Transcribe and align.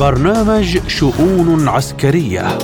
برنامج 0.00 0.78
شؤون 0.88 1.68
عسكرية. 1.68 2.58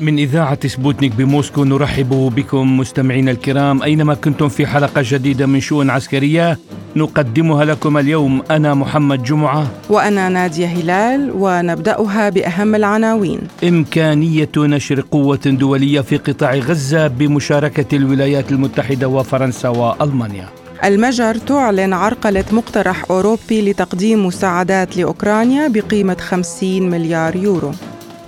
من 0.00 0.18
إذاعة 0.18 0.68
سبوتنيك 0.68 1.14
بموسكو 1.14 1.64
نرحب 1.64 2.32
بكم 2.36 2.76
مستمعينا 2.76 3.30
الكرام. 3.30 3.82
أينما 3.82 4.14
كنتم 4.14 4.48
في 4.48 4.66
حلقة 4.66 5.02
جديدة 5.04 5.46
من 5.46 5.60
شؤون 5.60 5.90
عسكرية 5.90 6.58
نقدمها 6.96 7.64
لكم 7.64 7.98
اليوم. 7.98 8.42
أنا 8.50 8.74
محمد 8.74 9.22
جمعة. 9.22 9.66
وأنا 9.88 10.28
نادية 10.28 10.66
هلال 10.66 11.30
ونبدأها 11.34 12.28
بأهم 12.28 12.74
العناوين. 12.74 13.40
إمكانية 13.64 14.52
نشر 14.56 15.00
قوة 15.00 15.40
دولية 15.46 16.00
في 16.00 16.16
قطاع 16.16 16.54
غزة 16.54 17.06
بمشاركة 17.06 17.96
الولايات 17.96 18.52
المتحدة 18.52 19.08
وفرنسا 19.08 19.68
وألمانيا. 19.68 20.59
المجر 20.84 21.34
تعلن 21.34 21.92
عرقلة 21.92 22.44
مقترح 22.52 23.04
أوروبي 23.10 23.70
لتقديم 23.70 24.26
مساعدات 24.26 24.96
لأوكرانيا 24.96 25.68
بقيمة 25.68 26.16
50 26.20 26.90
مليار 26.90 27.36
يورو. 27.36 27.72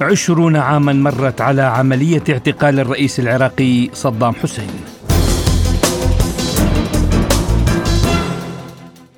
عشرون 0.01 0.57
عاما 0.57 0.93
مرت 0.93 1.41
على 1.41 1.63
عملية 1.63 2.23
اعتقال 2.31 2.81
الرئيس 2.81 3.21
العراقي 3.21 3.91
صدام 3.95 4.35
حسين. 4.35 4.71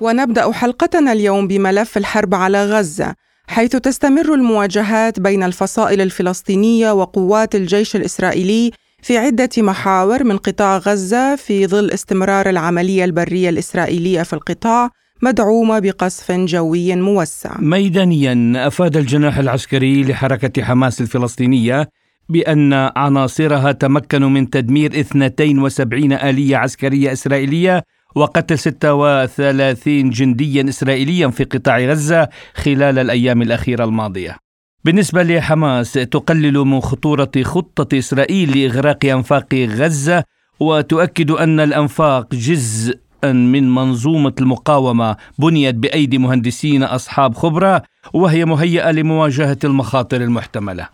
ونبدأ 0.01 0.51
حلقتنا 0.51 1.11
اليوم 1.11 1.47
بملف 1.47 1.97
الحرب 1.97 2.35
على 2.35 2.65
غزة 2.65 3.15
حيث 3.47 3.75
تستمر 3.75 4.33
المواجهات 4.33 5.19
بين 5.19 5.43
الفصائل 5.43 6.01
الفلسطينية 6.01 6.91
وقوات 6.91 7.55
الجيش 7.55 7.95
الإسرائيلي 7.95 8.71
في 9.05 9.17
عدة 9.17 9.49
محاور 9.57 10.23
من 10.23 10.37
قطاع 10.37 10.77
غزة 10.77 11.35
في 11.35 11.67
ظل 11.67 11.91
استمرار 11.91 12.49
العملية 12.49 13.05
البرية 13.05 13.49
الإسرائيلية 13.49 14.23
في 14.23 14.33
القطاع 14.33 14.89
مدعومة 15.21 15.79
بقصف 15.79 16.31
جوي 16.31 16.95
موسع. 16.95 17.55
ميدانيا 17.59 18.67
أفاد 18.67 18.97
الجناح 18.97 19.37
العسكري 19.37 20.03
لحركة 20.03 20.63
حماس 20.63 21.01
الفلسطينية 21.01 21.89
بأن 22.29 22.73
عناصرها 22.73 23.71
تمكنوا 23.71 24.29
من 24.29 24.49
تدمير 24.49 24.99
72 24.99 26.13
آلية 26.13 26.57
عسكرية 26.57 27.11
إسرائيلية 27.11 27.83
وقتل 28.15 28.59
36 28.59 30.09
جنديا 30.09 30.69
اسرائيليا 30.69 31.27
في 31.27 31.43
قطاع 31.43 31.79
غزة 31.79 32.29
خلال 32.53 32.99
الأيام 32.99 33.41
الأخيرة 33.41 33.83
الماضية. 33.83 34.44
بالنسبة 34.85 35.23
لحماس 35.23 35.93
تقلل 35.93 36.57
من 36.57 36.81
خطورة 36.81 37.31
خطة 37.43 37.97
إسرائيل 37.97 38.57
لإغراق 38.57 39.05
أنفاق 39.05 39.53
غزة 39.53 40.23
وتؤكد 40.59 41.31
أن 41.31 41.59
الأنفاق 41.59 42.35
جزء 42.35 42.99
من 43.23 43.75
منظومة 43.75 44.33
المقاومة 44.39 45.15
بنيت 45.39 45.75
بأيدي 45.75 46.17
مهندسين 46.17 46.83
أصحاب 46.83 47.35
خبرة 47.35 47.81
وهي 48.13 48.45
مهيئة 48.45 48.91
لمواجهة 48.91 49.57
المخاطر 49.63 50.21
المحتملة. 50.21 50.89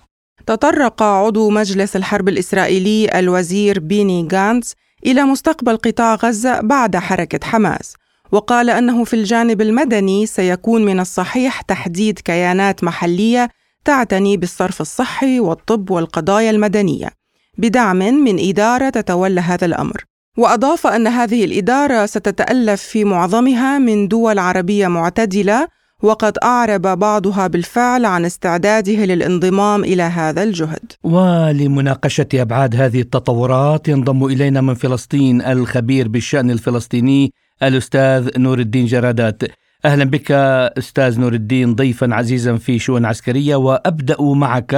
تطرق 0.45 1.03
عضو 1.03 1.49
مجلس 1.49 1.95
الحرب 1.95 2.29
الإسرائيلي 2.29 3.19
الوزير 3.19 3.79
بيني 3.79 4.27
غانتس 4.33 4.75
إلى 5.05 5.23
مستقبل 5.23 5.77
قطاع 5.77 6.15
غزة 6.15 6.61
بعد 6.61 6.97
حركة 6.97 7.39
حماس 7.47 7.95
وقال 8.31 8.69
أنه 8.69 9.03
في 9.03 9.13
الجانب 9.13 9.61
المدني 9.61 10.25
سيكون 10.25 10.85
من 10.85 10.99
الصحيح 10.99 11.61
تحديد 11.61 12.19
كيانات 12.19 12.83
محلية 12.83 13.49
تعتني 13.85 14.37
بالصرف 14.37 14.81
الصحي 14.81 15.39
والطب 15.39 15.91
والقضايا 15.91 16.49
المدنية 16.49 17.09
بدعم 17.57 17.97
من 17.97 18.49
إدارة 18.49 18.89
تتولى 18.89 19.41
هذا 19.41 19.65
الأمر 19.65 20.05
وأضاف 20.37 20.87
أن 20.87 21.07
هذه 21.07 21.45
الإدارة 21.45 22.05
ستتألف 22.05 22.81
في 22.81 23.03
معظمها 23.03 23.79
من 23.79 24.07
دول 24.07 24.39
عربية 24.39 24.87
معتدلة 24.87 25.67
وقد 26.03 26.37
أعرب 26.43 26.81
بعضها 26.81 27.47
بالفعل 27.47 28.05
عن 28.05 28.25
استعداده 28.25 29.05
للانضمام 29.05 29.83
إلى 29.83 30.03
هذا 30.03 30.43
الجهد. 30.43 30.91
ولمناقشة 31.03 32.27
أبعاد 32.33 32.75
هذه 32.75 33.01
التطورات 33.01 33.87
ينضم 33.87 34.25
إلينا 34.25 34.61
من 34.61 34.73
فلسطين 34.73 35.41
الخبير 35.41 36.07
بالشأن 36.07 36.51
الفلسطيني 36.51 37.33
الأستاذ 37.63 38.29
نور 38.37 38.59
الدين 38.59 38.85
جرادات. 38.85 39.43
أهلا 39.85 40.03
بك 40.03 40.31
أستاذ 40.77 41.21
نور 41.21 41.33
الدين 41.33 41.75
ضيفا 41.75 42.07
عزيزا 42.13 42.55
في 42.55 42.79
شؤون 42.79 43.05
عسكرية 43.05 43.55
وأبدأ 43.55 44.15
معك 44.21 44.73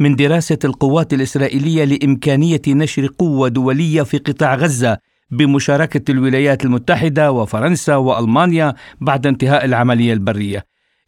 من 0.00 0.16
دراسة 0.16 0.58
القوات 0.64 1.12
الإسرائيلية 1.12 1.84
لإمكانية 1.84 2.62
نشر 2.68 3.06
قوة 3.18 3.48
دولية 3.48 4.02
في 4.02 4.18
قطاع 4.18 4.54
غزة 4.54 4.98
بمشاركة 5.38 6.12
الولايات 6.12 6.64
المتحدة 6.64 7.32
وفرنسا 7.32 7.96
وألمانيا 7.96 8.72
بعد 9.00 9.26
انتهاء 9.26 9.64
العملية 9.64 10.12
البرية 10.12 10.62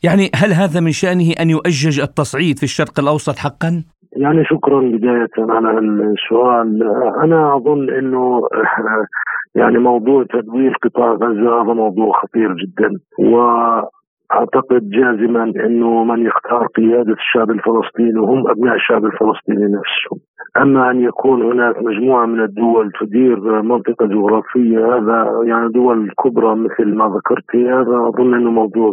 يعني 0.05 0.31
هل 0.35 0.53
هذا 0.53 0.81
من 0.81 0.91
شأنه 0.91 1.33
أن 1.41 1.51
يؤجج 1.51 2.01
التصعيد 2.01 2.59
في 2.59 2.63
الشرق 2.63 3.01
الأوسط 3.01 3.37
حقا؟ 3.39 3.85
يعني 4.17 4.45
شكرا 4.45 4.81
بداية 4.81 5.35
على 5.39 5.79
السؤال 5.79 6.83
أنا 7.25 7.57
أظن 7.57 7.91
أنه 7.99 8.41
يعني 9.55 9.79
موضوع 9.79 10.25
تدوير 10.25 10.77
قطاع 10.83 11.13
غزة 11.13 11.63
هذا 11.63 11.73
موضوع 11.73 12.13
خطير 12.13 12.55
جدا. 12.55 12.91
و 13.19 13.37
أعتقد 14.33 14.91
جازما 14.91 15.45
إنه 15.45 16.05
من 16.05 16.27
يختار 16.27 16.67
قيادة 16.67 17.13
الشعب 17.13 17.51
الفلسطيني 17.51 18.19
هم 18.21 18.51
أبناء 18.51 18.75
الشعب 18.75 19.05
الفلسطيني 19.05 19.65
نفسهم. 19.65 20.19
أما 20.57 20.91
أن 20.91 21.01
يكون 21.01 21.43
هناك 21.43 21.83
مجموعة 21.83 22.27
من 22.27 22.41
الدول 22.41 22.93
تدير 23.01 23.63
منطقة 23.63 24.07
جغرافية 24.07 24.97
هذا 24.97 25.41
يعني 25.45 25.69
دول 25.69 26.11
كبرى 26.25 26.55
مثل 26.55 26.95
ما 26.95 27.05
ذكرت 27.17 27.57
هذا 27.57 28.09
أظن 28.09 28.35
إنه 28.35 28.51
موضوع 28.51 28.91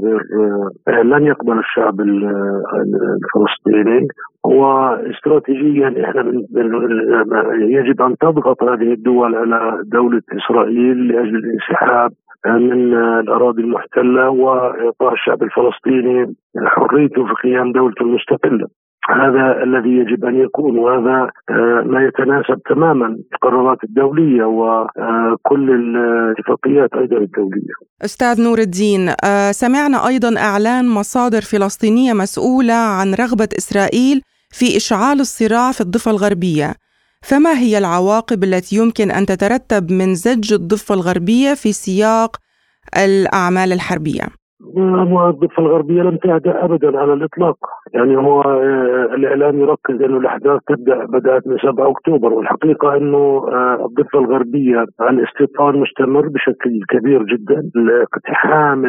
غير 0.88 1.04
لن 1.04 1.24
يقبل 1.26 1.60
الشعب 1.60 2.00
الفلسطيني 2.02 4.08
واستراتيجيا 4.46 5.88
إحنا 6.04 6.22
يجب 7.60 8.02
أن 8.02 8.18
تضغط 8.18 8.64
هذه 8.64 8.94
الدول 8.94 9.36
على 9.36 9.84
دولة 9.94 10.22
إسرائيل 10.38 11.08
لأجل 11.08 11.36
الانسحاب 11.36 12.12
من 12.46 12.94
الأراضي 13.20 13.62
المحتلة 13.62 14.30
وإعطاء 14.30 15.14
الشعب 15.14 15.44
الفلسطيني 15.44 16.36
حريته 16.66 17.26
في 17.26 17.34
قيام 17.44 17.72
دولته 17.72 18.02
المستقلة. 18.02 18.68
هذا 19.10 19.64
الذي 19.64 19.90
يجب 19.90 20.26
أن 20.26 20.36
يكون 20.36 20.78
وهذا 20.78 21.32
آه، 21.50 21.84
ما 21.86 22.04
يتناسب 22.08 22.62
تماما 22.70 23.18
القرارات 23.34 23.78
الدولية 23.84 24.44
وكل 24.44 25.70
الاتفاقيات 25.72 26.94
أيضا 26.94 27.18
الدولية. 27.18 27.74
أستاذ 28.06 28.44
نور 28.44 28.58
الدين 28.58 29.10
آه، 29.10 29.52
سمعنا 29.52 30.08
أيضا 30.08 30.38
إعلان 30.38 30.90
مصادر 30.90 31.42
فلسطينية 31.42 32.14
مسؤولة 32.14 32.74
عن 32.74 33.14
رغبة 33.14 33.50
إسرائيل 33.58 34.22
في 34.52 34.78
إشعال 34.78 35.20
الصراع 35.20 35.72
في 35.72 35.82
الضفة 35.82 36.12
الغربية. 36.12 36.74
فما 37.22 37.60
هي 37.60 37.78
العواقب 37.78 38.44
التي 38.44 38.76
يمكن 38.76 39.12
أن 39.12 39.26
تترتب 39.26 39.92
من 39.92 40.16
زج 40.16 40.54
الضفة 40.54 40.96
الغربية 40.96 41.54
في 41.54 41.74
سياق 41.74 42.38
الأعمال 42.98 43.74
الحربية؟ 43.74 44.39
الضفه 45.30 45.64
الغربية 45.64 46.02
لم 46.02 46.18
تهدأ 46.18 46.66
ابدا 46.66 47.00
على 47.00 47.14
الإطلاق، 47.14 47.58
يعني 47.94 48.18
هو 48.18 48.42
آه، 48.42 49.10
الإعلام 49.16 49.60
يركز 49.60 50.02
إنه 50.02 50.18
الأحداث 50.18 50.62
تبدأ 50.68 51.06
بدأت 51.06 51.48
من 51.48 51.58
7 51.58 51.92
أكتوبر 51.92 52.34
والحقيقة 52.34 52.98
إنه 52.98 53.18
آه، 53.18 53.86
الضفة 53.86 54.20
الغربية 54.20 54.86
الاستيطان 55.02 55.80
مستمر 55.80 56.28
بشكل 56.28 56.80
كبير 56.90 57.24
جدا، 57.24 57.70
اقتحام 58.02 58.86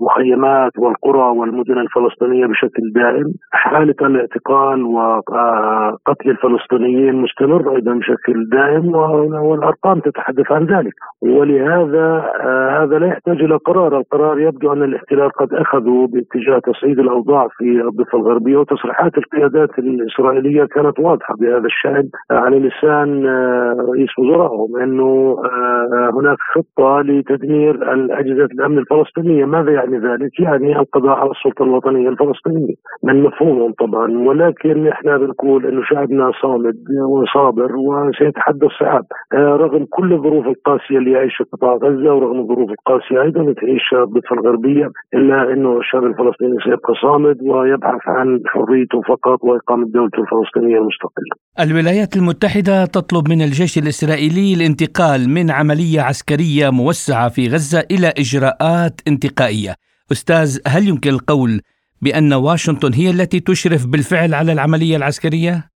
المخيمات 0.00 0.72
والقرى 0.78 1.38
والمدن 1.38 1.78
الفلسطينية 1.78 2.46
بشكل 2.46 2.92
دائم، 2.94 3.32
حالة 3.52 3.94
الاعتقال 4.00 4.82
وقتل 4.84 6.30
الفلسطينيين 6.30 7.14
مستمر 7.14 7.76
أيضا 7.76 7.94
بشكل 7.94 8.48
دائم 8.52 8.94
والأرقام 8.94 10.00
تتحدث 10.00 10.52
عن 10.52 10.64
ذلك، 10.64 10.94
ولهذا 11.22 12.30
آه، 12.40 12.82
هذا 12.82 12.99
لا 13.00 13.06
يحتاج 13.06 13.42
إلى 13.42 13.56
قرار، 13.56 13.98
القرار 13.98 14.40
يبدو 14.40 14.72
أن 14.72 14.82
الاحتلال 14.82 15.30
قد 15.30 15.54
أخذوا 15.54 16.06
باتجاه 16.06 16.58
تصعيد 16.58 16.98
الأوضاع 16.98 17.48
في 17.48 17.64
الضفة 17.64 18.18
الغربية 18.18 18.56
وتصريحات 18.56 19.18
القيادات 19.18 19.78
الإسرائيلية 19.78 20.64
كانت 20.64 20.98
واضحة 21.00 21.34
بهذا 21.40 21.66
الشأن 21.66 22.08
على 22.30 22.58
لسان 22.58 23.26
آه، 23.26 23.76
رئيس 23.90 24.18
وزرائهم 24.18 24.76
أنه 24.76 25.36
آه، 25.44 26.10
هناك 26.14 26.38
خطة 26.54 27.00
لتدمير 27.00 27.92
الأجهزة 27.92 28.44
الأمن 28.44 28.78
الفلسطينية، 28.78 29.44
ماذا 29.44 29.72
يعني 29.72 29.98
ذلك؟ 29.98 30.40
يعني 30.40 30.78
القضاء 30.78 31.16
على 31.18 31.30
السلطة 31.30 31.62
الوطنية 31.62 32.08
الفلسطينية. 32.08 32.74
من 33.04 33.22
مفهومهم 33.22 33.72
طبعا 33.72 34.18
ولكن 34.18 34.86
إحنا 34.86 35.16
بنقول 35.16 35.66
أنه 35.66 35.82
شعبنا 35.84 36.32
صامد 36.42 36.76
وصابر 37.08 37.76
وسيتحدى 37.76 38.66
الصعاب 38.66 39.04
آه، 39.34 39.56
رغم 39.56 39.86
كل 39.90 40.12
الظروف 40.12 40.46
القاسية 40.46 40.98
اللي 40.98 41.12
يعيشها 41.12 41.44
قطاع 41.52 41.74
غزة 41.74 42.14
ورغم 42.14 42.40
الظروف 42.40 42.70
القاسية 42.70 42.89
أيضا 43.24 43.52
تعيش 43.52 43.86
الضفه 43.92 44.34
الغربية 44.36 44.86
إلا 45.14 45.52
إنه 45.52 45.78
الشعب 45.78 46.04
الفلسطيني 46.04 46.56
سيبقى 46.64 46.94
صامد 47.02 47.36
ويبحث 47.42 48.08
عن 48.08 48.40
حريته 48.46 49.00
فقط 49.08 49.38
وإقامة 49.44 49.86
دولته 49.86 50.18
الفلسطينية 50.20 50.78
المستقلة. 50.78 51.34
الولايات 51.60 52.16
المتحدة 52.16 52.84
تطلب 52.84 53.28
من 53.28 53.42
الجيش 53.42 53.78
الإسرائيلي 53.78 54.54
الانتقال 54.54 55.30
من 55.30 55.50
عملية 55.50 56.00
عسكرية 56.00 56.70
موسعة 56.70 57.28
في 57.28 57.48
غزة 57.48 57.84
إلى 57.90 58.08
إجراءات 58.18 59.00
انتقائية. 59.08 59.74
أستاذ 60.12 60.58
هل 60.66 60.88
يمكن 60.88 61.10
القول 61.10 61.60
بأن 62.02 62.32
واشنطن 62.32 62.92
هي 62.94 63.10
التي 63.10 63.40
تشرف 63.40 63.86
بالفعل 63.86 64.34
على 64.34 64.52
العملية 64.52 64.96
العسكرية؟ 64.96 65.70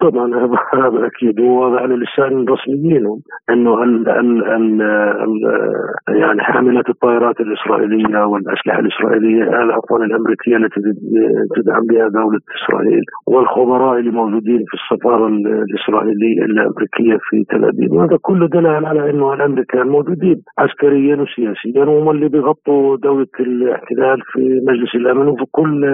طبعا 0.00 0.34
هذا 0.34 1.06
أكيد. 1.06 1.40
وهذا 1.40 1.76
على 1.80 1.94
لسان 1.94 2.42
الرسميين 2.42 3.06
أنه 3.50 3.82
ال 3.82 4.08
ال 4.08 4.42
ال 4.42 4.80
يعني 6.08 6.40
حامله 6.42 6.82
الطائرات 6.88 7.40
الإسرائيلية 7.40 8.24
والأسلحة 8.24 8.78
الإسرائيلية 8.80 9.44
عفوا 9.44 10.04
الأمريكية 10.04 10.56
التي 10.56 10.80
تدعم 11.56 11.86
بها 11.86 12.08
دوله 12.08 12.40
إسرائيل 12.58 13.02
والخبراء 13.26 13.98
اللي 13.98 14.10
موجودين 14.10 14.64
في 14.68 14.74
السفارة 14.74 15.26
الإسرائيلية 15.28 16.42
الأمريكية 16.42 17.18
في 17.20 17.44
تل 17.50 17.64
أبيب. 17.64 17.92
وهذا 17.92 18.18
كله 18.22 18.48
دلال 18.48 18.86
على 18.86 19.10
أنه 19.10 19.34
الأمريكان 19.34 19.88
موجودين 19.88 20.36
عسكريا 20.58 21.16
وسياسيا 21.16 21.84
وهم 21.84 22.10
اللي 22.10 22.28
بيغطوا 22.28 22.96
دولة 22.96 23.26
الاحتلال 23.40 24.20
في 24.32 24.60
مجلس 24.68 24.94
الأمن 24.94 25.28
وفي 25.28 25.44
كل 25.50 25.84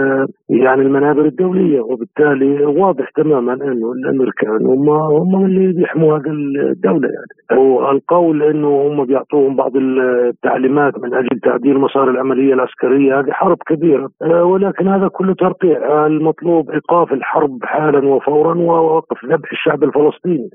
يعني 0.50 0.82
المنابر 0.82 1.24
الدولية 1.24 1.80
وبالتالي 1.80 2.64
واضح 2.64 3.10
تماما 3.10 3.65
انه 3.72 3.92
الامريكان 3.92 4.66
هم 4.66 4.88
هم 4.90 5.44
اللي 5.44 5.72
بيحموا 5.72 6.18
هذه 6.18 6.30
الدولة 6.70 7.08
يعني. 7.08 7.62
والقول 7.62 8.42
انه 8.42 8.68
هم 8.68 9.04
بيعطوهم 9.04 9.56
بعض 9.56 9.76
التعليمات 9.76 10.98
من 10.98 11.14
أجل 11.14 11.40
تعديل 11.42 11.78
مسار 11.78 12.10
العملية 12.10 12.54
العسكرية. 12.54 13.20
هذه 13.20 13.30
حرب 13.30 13.56
كبيرة. 13.66 14.08
آه، 14.22 14.44
ولكن 14.44 14.88
هذا 14.88 15.08
كله 15.08 15.34
ترقيع. 15.34 16.06
المطلوب 16.06 16.70
إيقاف 16.70 17.12
الحرب 17.12 17.58
حالا 17.62 18.08
وفورا 18.08 18.54
ووقف 18.54 19.24
ذبح 19.24 19.52
الشعب 19.52 19.84
الفلسطيني. 19.84 20.50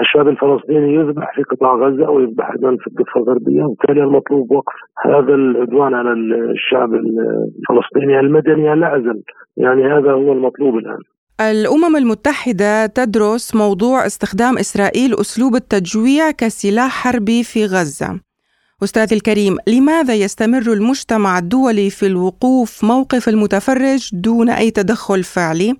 الشعب 0.00 0.28
الفلسطيني 0.28 0.94
يذبح 0.94 1.34
في 1.34 1.42
قطاع 1.42 1.74
غزة 1.74 2.10
ويذبح 2.10 2.50
أيضا 2.50 2.76
في 2.80 2.86
الضفة 2.86 3.20
الغربية 3.20 3.64
وبالتالي 3.64 4.02
المطلوب 4.02 4.52
وقف 4.52 4.74
هذا 5.04 5.34
العدوان 5.34 5.94
على 5.94 6.12
الشعب 6.12 6.94
الفلسطيني 6.94 8.20
المدني 8.20 8.74
لا 8.74 9.20
يعني 9.56 9.84
هذا 9.84 10.12
هو 10.12 10.32
المطلوب 10.32 10.76
الآن. 10.76 10.98
الأمم 11.40 11.96
المتحدة 11.96 12.86
تدرس 12.86 13.54
موضوع 13.54 14.06
استخدام 14.06 14.58
إسرائيل 14.58 15.20
أسلوب 15.20 15.56
التجويع 15.56 16.30
كسلاح 16.30 16.90
حربي 16.90 17.44
في 17.44 17.66
غزة. 17.66 18.20
أستاذ 18.84 19.12
الكريم 19.12 19.56
لماذا 19.66 20.14
يستمر 20.14 20.72
المجتمع 20.72 21.38
الدولي 21.38 21.90
في 21.90 22.06
الوقوف 22.06 22.84
موقف 22.84 23.28
المتفرج 23.28 24.10
دون 24.12 24.50
أي 24.50 24.70
تدخل 24.70 25.24
فعلي؟ 25.24 25.74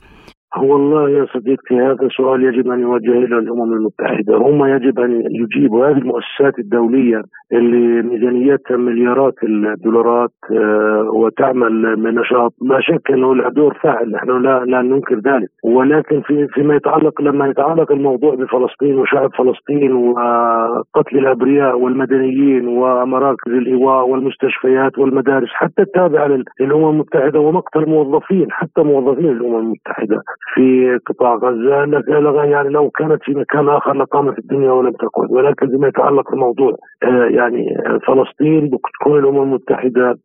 والله 0.58 1.10
يا 1.10 1.26
صديقتي 1.34 1.74
هذا 1.74 2.08
سؤال 2.16 2.44
يجب 2.44 2.70
أن 2.70 2.80
يوجه 2.80 3.12
إلى 3.12 3.38
الأمم 3.38 3.72
المتحدة، 3.72 4.36
هم 4.36 4.64
يجب 4.64 5.00
أن 5.00 5.22
يجيبوا 5.30 5.86
هذه 5.86 5.98
المؤسسات 5.98 6.58
الدولية 6.58 7.22
اللي 7.52 8.02
ميزانيتها 8.02 8.76
مليارات 8.76 9.34
الدولارات 9.42 10.30
آه، 10.52 11.10
وتعمل 11.14 11.96
بنشاط 11.96 12.54
لا 12.62 12.80
شك 12.80 13.10
أنه 13.10 13.34
لها 13.34 13.48
دور 13.48 13.74
فاعل 13.82 14.10
نحن 14.10 14.42
لا 14.42 14.64
لا 14.64 14.82
ننكر 14.82 15.14
ذلك. 15.14 15.48
ولكن 15.64 16.20
في 16.20 16.46
فيما 16.48 16.74
يتعلق 16.74 17.22
لما 17.22 17.46
يتعلق 17.48 17.92
الموضوع 17.92 18.34
بفلسطين 18.34 18.98
وشعب 18.98 19.30
فلسطين 19.38 19.92
وقتل 19.92 21.18
الأبرياء 21.18 21.78
والمدنيين 21.78 22.68
ومراكز 22.68 23.52
الإيواء 23.52 24.08
والمستشفيات 24.08 24.98
والمدارس 24.98 25.48
حتى 25.48 25.82
التابعة 25.82 26.26
للأمم 26.60 26.90
المتحدة 26.90 27.40
ومقتل 27.40 27.88
موظفين 27.88 28.46
حتى 28.50 28.82
موظفين 28.82 29.28
الامم 29.28 29.56
المتحدة. 29.58 30.22
في 30.54 30.98
قطاع 31.06 31.34
غزة 31.34 32.44
يعني 32.44 32.68
لو 32.68 32.90
كانت 32.90 33.22
في 33.22 33.34
مكان 33.34 33.68
آخر 33.68 33.92
لقامت 33.92 34.38
الدنيا 34.38 34.72
ولم 34.72 34.92
تقعد 34.92 35.30
ولكن 35.30 35.66
فيما 35.68 35.88
يتعلق 35.88 36.30
بالموضوع 36.30 36.72
آه، 37.02 37.24
يعني 37.24 37.66
فلسطين 38.06 38.70
بتكون 38.70 39.18
الأمم 39.18 39.42
المتحدة 39.42 40.18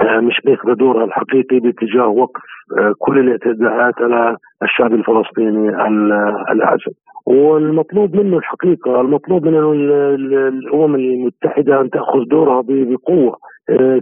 آه، 0.00 0.20
مش 0.20 0.40
بياخذ 0.44 0.74
دورها 0.74 1.04
الحقيقي 1.04 1.58
باتجاه 1.58 2.08
وقف 2.08 2.42
آه، 2.78 2.94
كل 2.98 3.18
الاعتداءات 3.18 3.94
على 4.00 4.36
الشعب 4.62 4.94
الفلسطيني 4.94 5.68
العزل 6.52 6.92
والمطلوب 7.26 8.16
منه 8.16 8.36
الحقيقة 8.36 9.00
المطلوب 9.00 9.46
من 9.46 9.54
الأمم 10.48 10.94
المتحدة 10.94 11.80
أن 11.80 11.90
تأخذ 11.90 12.24
دورها 12.30 12.62
بقوة. 12.68 13.32
آه، 13.32 13.38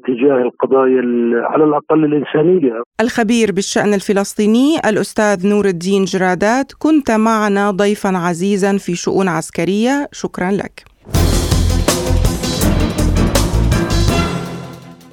تجاه 0.07 0.43
القضايا 0.43 1.03
على 1.35 1.65
الأقل 1.65 2.05
الإنسانية. 2.05 2.83
الخبير 3.01 3.53
بالشأن 3.53 3.95
الفلسطيني 3.95 4.79
الأستاذ 4.89 5.49
نور 5.49 5.67
الدين 5.67 6.05
جرادات 6.05 6.73
كنت 6.79 7.11
معنا 7.11 7.71
ضيفا 7.71 8.19
عزيزا 8.19 8.77
في 8.79 8.95
شؤون 8.95 9.29
عسكرية 9.29 10.09
شكرا 10.13 10.51
لك. 10.51 10.94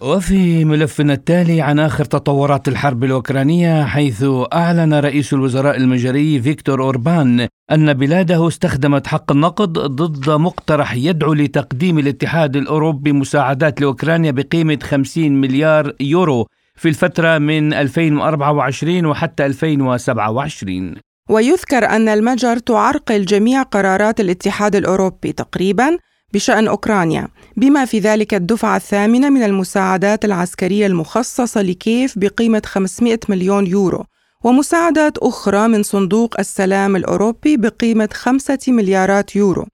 وفي 0.02 0.66
ملفنا 0.66 1.14
التالي 1.14 1.62
عن 1.62 1.80
آخر 1.80 2.06
تطورات 2.06 2.68
الحرب 2.68 3.04
الأوكرانية 3.04 3.84
حيث 3.86 4.26
أعلن 4.54 4.94
رئيس 4.94 5.34
الوزراء 5.34 5.78
المجري 5.78 6.42
فيكتور 6.42 6.84
أوربان 6.84 7.48
أن 7.72 7.94
بلاده 7.94 8.48
استخدمت 8.48 9.08
حق 9.08 9.32
النقد 9.32 9.74
ضد 9.74 10.30
مقترح 10.30 10.96
يدعو 10.96 11.34
لتقديم 11.34 12.00
الاتحاد 12.00 12.56
الأوروبي 12.56 13.12
مساعدات 13.12 13.82
لأوكرانيا 13.82 14.32
بقيمة 14.32 14.80
50 14.84 15.32
مليار 15.32 15.94
يورو 16.00 16.48
في 16.76 16.90
الفترة 16.90 17.38
من 17.38 17.74
2024 17.74 19.06
وحتى 19.06 19.46
2027 19.46 20.96
ويذكر 21.30 21.86
أن 21.86 22.08
المجر 22.10 22.58
تعرقل 22.58 23.26
جميع 23.26 23.62
قرارات 23.62 24.20
الاتحاد 24.20 24.76
الأوروبي 24.76 25.32
تقريباً 25.32 25.98
بشأن 26.34 26.68
أوكرانيا 26.68 27.28
بما 27.58 27.86
في 27.86 28.00
ذلك 28.00 28.34
الدفعة 28.34 28.76
الثامنة 28.76 29.30
من 29.30 29.44
المساعدات 29.44 30.26
العسكرية 30.26 30.88
المخصصة 30.88 31.62
لكيف 31.62 32.20
بقيمة 32.20 32.62
500 32.66 33.20
مليون 33.30 33.68
يورو 33.68 34.06
ومساعدات 34.44 35.18
أخرى 35.18 35.68
من 35.68 35.84
صندوق 35.84 36.40
السلام 36.40 36.96
الأوروبي 36.96 37.58
بقيمة 37.58 38.10
5 38.14 38.58
مليارات 38.68 39.36
يورو 39.36 39.68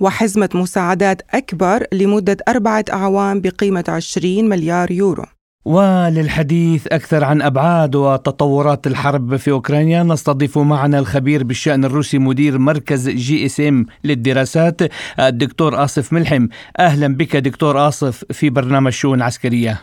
وحزمة 0.00 0.48
مساعدات 0.54 1.22
أكبر 1.30 1.86
لمدة 1.92 2.36
أربعة 2.48 2.84
أعوام 2.92 3.40
بقيمة 3.40 3.84
20 3.88 4.48
مليار 4.48 4.90
يورو. 4.90 5.24
وللحديث 5.64 6.86
أكثر 6.86 7.24
عن 7.24 7.42
أبعاد 7.42 7.96
وتطورات 7.96 8.86
الحرب 8.86 9.36
في 9.36 9.50
أوكرانيا 9.50 10.02
نستضيف 10.02 10.58
معنا 10.58 10.98
الخبير 10.98 11.44
بالشأن 11.44 11.84
الروسي 11.84 12.18
مدير 12.18 12.58
مركز 12.58 13.08
GSM 13.10 13.86
للدراسات 14.04 14.80
الدكتور 15.20 15.84
آصف 15.84 16.12
ملحم. 16.12 16.46
أهلا 16.78 17.16
بك 17.16 17.36
دكتور 17.36 17.88
آصف 17.88 18.24
في 18.32 18.50
برنامج 18.50 18.92
شؤون 18.92 19.22
عسكرية. 19.22 19.80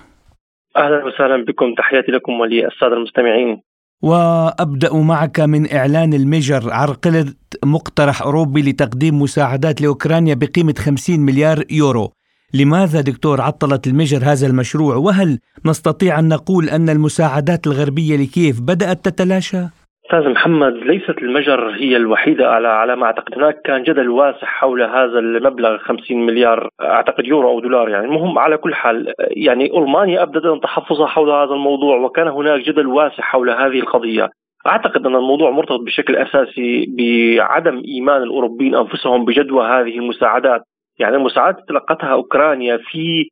أهلا 0.78 1.06
وسهلا 1.06 1.46
بكم. 1.46 1.74
تحياتي 1.78 2.12
لكم 2.12 2.34
وللسادة 2.40 2.94
المستمعين. 2.94 3.62
وأبدأ 4.04 4.94
معك 4.94 5.40
من 5.40 5.74
إعلان 5.74 6.14
الميجر 6.14 6.74
عرقله 6.74 7.26
مقترح 7.66 8.22
أوروبي 8.22 8.62
لتقديم 8.62 9.22
مساعدات 9.22 9.82
لأوكرانيا 9.82 10.34
بقيمة 10.34 10.76
50 10.78 11.20
مليار 11.20 11.64
يورو. 11.72 12.12
لماذا 12.54 13.02
دكتور 13.02 13.42
عطلت 13.42 13.88
المجر 13.88 14.18
هذا 14.18 14.48
المشروع؟ 14.48 14.96
وهل 14.96 15.40
نستطيع 15.66 16.20
أن 16.20 16.28
نقول 16.28 16.70
أن 16.70 16.90
المساعدات 16.90 17.68
الغربية 17.68 18.16
لكيف 18.18 18.62
بدأت 18.62 19.06
تتلاشى؟ 19.06 19.58
أستاذ 20.06 20.30
محمد 20.30 20.74
ليست 20.74 21.18
المجر 21.18 21.70
هي 21.70 21.98
الوحيدة 21.98 22.50
على 22.50 22.68
على 22.68 22.96
ما 22.96 23.06
أعتقد. 23.06 23.36
هناك 23.36 23.62
كان 23.66 23.84
جدل 23.84 24.10
واسع 24.10 24.48
حول 24.48 24.82
هذا 24.82 25.20
المبلغ 25.20 25.78
50 25.78 26.26
مليار 26.26 26.70
أعتقد 26.82 27.26
يورو 27.26 27.50
أو 27.50 27.60
دولار 27.60 27.90
يعني. 27.90 28.06
المهم 28.06 28.40
على 28.40 28.58
كل 28.58 28.76
حال 28.76 29.14
يعني 29.20 29.78
ألمانيا 29.78 30.24
أبدت 30.24 30.64
تحفظها 30.64 31.08
حول 31.08 31.30
هذا 31.30 31.54
الموضوع 31.54 31.98
وكان 31.98 32.28
هناك 32.28 32.62
جدل 32.62 32.88
واسع 32.88 33.24
حول 33.24 33.50
هذه 33.50 33.80
القضية. 33.80 34.30
أعتقد 34.68 35.06
أن 35.06 35.16
الموضوع 35.16 35.52
مرتبط 35.52 35.80
بشكل 35.80 36.16
أساسي 36.16 36.86
بعدم 36.98 37.82
إيمان 37.88 38.24
الأوروبيين 38.24 38.76
أنفسهم 38.76 39.26
بجدوى 39.26 39.66
هذه 39.66 40.00
المساعدات. 40.00 40.62
يعني 41.00 41.16
المساعدات 41.16 41.68
تلقتها 41.68 42.12
أوكرانيا 42.12 42.78
في 42.78 43.30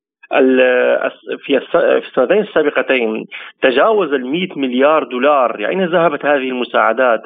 في 1.46 1.58
السنتين 1.76 2.42
السابقتين 2.42 3.26
تجاوز 3.62 4.14
ال 4.14 4.26
100 4.32 4.48
مليار 4.56 5.04
دولار، 5.04 5.60
يعني 5.60 5.76
أين 5.76 5.90
ذهبت 5.90 6.26
هذه 6.26 6.50
المساعدات؟ 6.50 7.22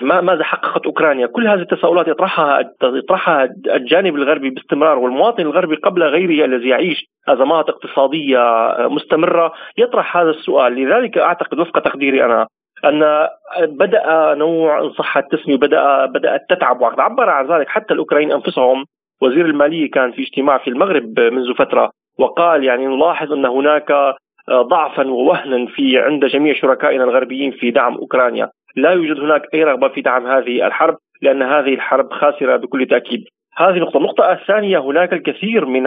ما 0.00 0.20
ماذا 0.20 0.44
حققت 0.44 0.86
أوكرانيا؟ 0.86 1.26
كل 1.26 1.48
هذه 1.48 1.60
التساؤلات 1.60 2.08
يطرحها 2.08 2.70
يطرحها 2.82 3.48
الجانب 3.66 4.16
الغربي 4.16 4.50
باستمرار 4.50 4.98
والمواطن 4.98 5.42
الغربي 5.42 5.76
قبل 5.76 6.02
غيره 6.02 6.44
الذي 6.44 6.68
يعيش 6.68 7.04
أزمات 7.28 7.68
اقتصادية 7.68 8.76
مستمرة 8.78 9.52
يطرح 9.78 10.16
هذا 10.16 10.30
السؤال، 10.30 10.72
لذلك 10.72 11.18
أعتقد 11.18 11.58
وفق 11.58 11.78
تقديري 11.78 12.24
أنا 12.24 12.46
أن 12.84 13.28
بدأ 13.66 14.34
نوع 14.34 14.80
إن 14.80 14.90
صح 14.90 15.16
التسمية 15.16 15.56
بدا 15.56 16.06
بدأت 16.06 16.40
تتعب 16.48 16.80
وعبر 16.80 17.30
عن 17.30 17.46
ذلك 17.46 17.68
حتى 17.68 17.94
الأوكرانيين 17.94 18.32
أنفسهم 18.32 18.84
وزير 19.22 19.46
المالية 19.46 19.90
كان 19.90 20.12
في 20.12 20.22
اجتماع 20.22 20.58
في 20.58 20.70
المغرب 20.70 21.20
منذ 21.20 21.54
فترة 21.54 21.90
وقال 22.18 22.64
يعني 22.64 22.86
نلاحظ 22.86 23.32
أن 23.32 23.46
هناك 23.46 23.90
آه، 23.90 24.62
ضعفا 24.62 25.10
ووهنا 25.10 25.66
في 25.66 25.98
عند 25.98 26.24
جميع 26.24 26.54
شركائنا 26.54 27.04
الغربيين 27.04 27.50
في 27.50 27.70
دعم 27.70 27.94
أوكرانيا، 27.94 28.50
لا 28.76 28.90
يوجد 28.90 29.20
هناك 29.20 29.42
أي 29.54 29.64
رغبة 29.64 29.88
في 29.88 30.00
دعم 30.00 30.26
هذه 30.26 30.66
الحرب 30.66 30.96
لأن 31.22 31.42
هذه 31.42 31.74
الحرب 31.74 32.12
خاسرة 32.12 32.56
بكل 32.56 32.86
تأكيد. 32.86 33.24
هذه 33.56 33.78
نقطه، 33.78 33.96
النقطة 33.96 34.32
الثانية 34.32 34.78
هناك 34.78 35.12
الكثير 35.12 35.64
من 35.66 35.84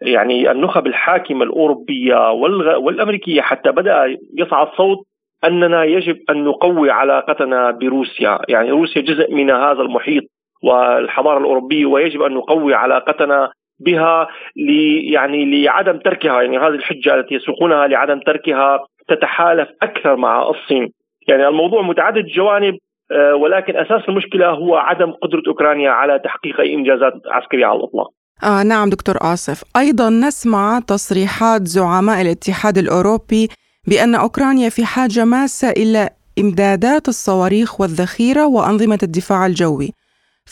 يعني 0.00 0.50
النخب 0.50 0.86
الحاكمة 0.86 1.44
الأوروبية 1.44 2.30
والأمريكية 2.76 3.40
حتى 3.40 3.72
بدأ 3.72 4.16
يصعد 4.38 4.68
صوت 4.76 4.98
أننا 5.44 5.84
يجب 5.84 6.16
أن 6.30 6.44
نقوي 6.44 6.90
علاقتنا 6.90 7.70
بروسيا، 7.70 8.38
يعني 8.48 8.70
روسيا 8.70 9.02
جزء 9.02 9.34
من 9.34 9.50
هذا 9.50 9.82
المحيط. 9.82 10.22
والحضارة 10.66 11.38
الأوروبية 11.38 11.86
ويجب 11.86 12.22
أن 12.22 12.32
نقوي 12.32 12.74
علاقتنا 12.74 13.50
بها 13.80 14.28
لي 14.56 15.12
يعني 15.12 15.62
لعدم 15.64 15.98
تركها 15.98 16.42
يعني 16.42 16.58
هذه 16.58 16.74
الحجة 16.74 17.14
التي 17.14 17.34
يسوقونها 17.34 17.86
لعدم 17.86 18.20
تركها 18.20 18.78
تتحالف 19.08 19.68
أكثر 19.82 20.16
مع 20.16 20.50
الصين. 20.50 20.88
يعني 21.28 21.48
الموضوع 21.48 21.82
متعدد 21.82 22.16
الجوانب 22.16 22.74
آه، 23.12 23.34
ولكن 23.34 23.76
أساس 23.76 24.08
المشكلة 24.08 24.48
هو 24.50 24.76
عدم 24.76 25.12
قدرة 25.12 25.42
أوكرانيا 25.48 25.90
على 25.90 26.18
تحقيق 26.18 26.60
أي 26.60 26.74
إنجازات 26.74 27.12
عسكرية 27.26 27.66
على 27.66 27.78
الإطلاق. 27.78 28.10
آه 28.44 28.62
نعم 28.62 28.90
دكتور 28.90 29.14
آصف. 29.20 29.62
أيضا 29.76 30.10
نسمع 30.10 30.80
تصريحات 30.88 31.62
زعماء 31.62 32.22
الاتحاد 32.22 32.78
الأوروبي 32.78 33.48
بأن 33.88 34.14
أوكرانيا 34.14 34.68
في 34.68 34.84
حاجة 34.84 35.24
ماسة 35.24 35.70
إلى 35.70 36.08
إمدادات 36.38 37.08
الصواريخ 37.08 37.80
والذخيرة 37.80 38.46
وأنظمة 38.46 38.98
الدفاع 39.02 39.46
الجوي. 39.46 39.90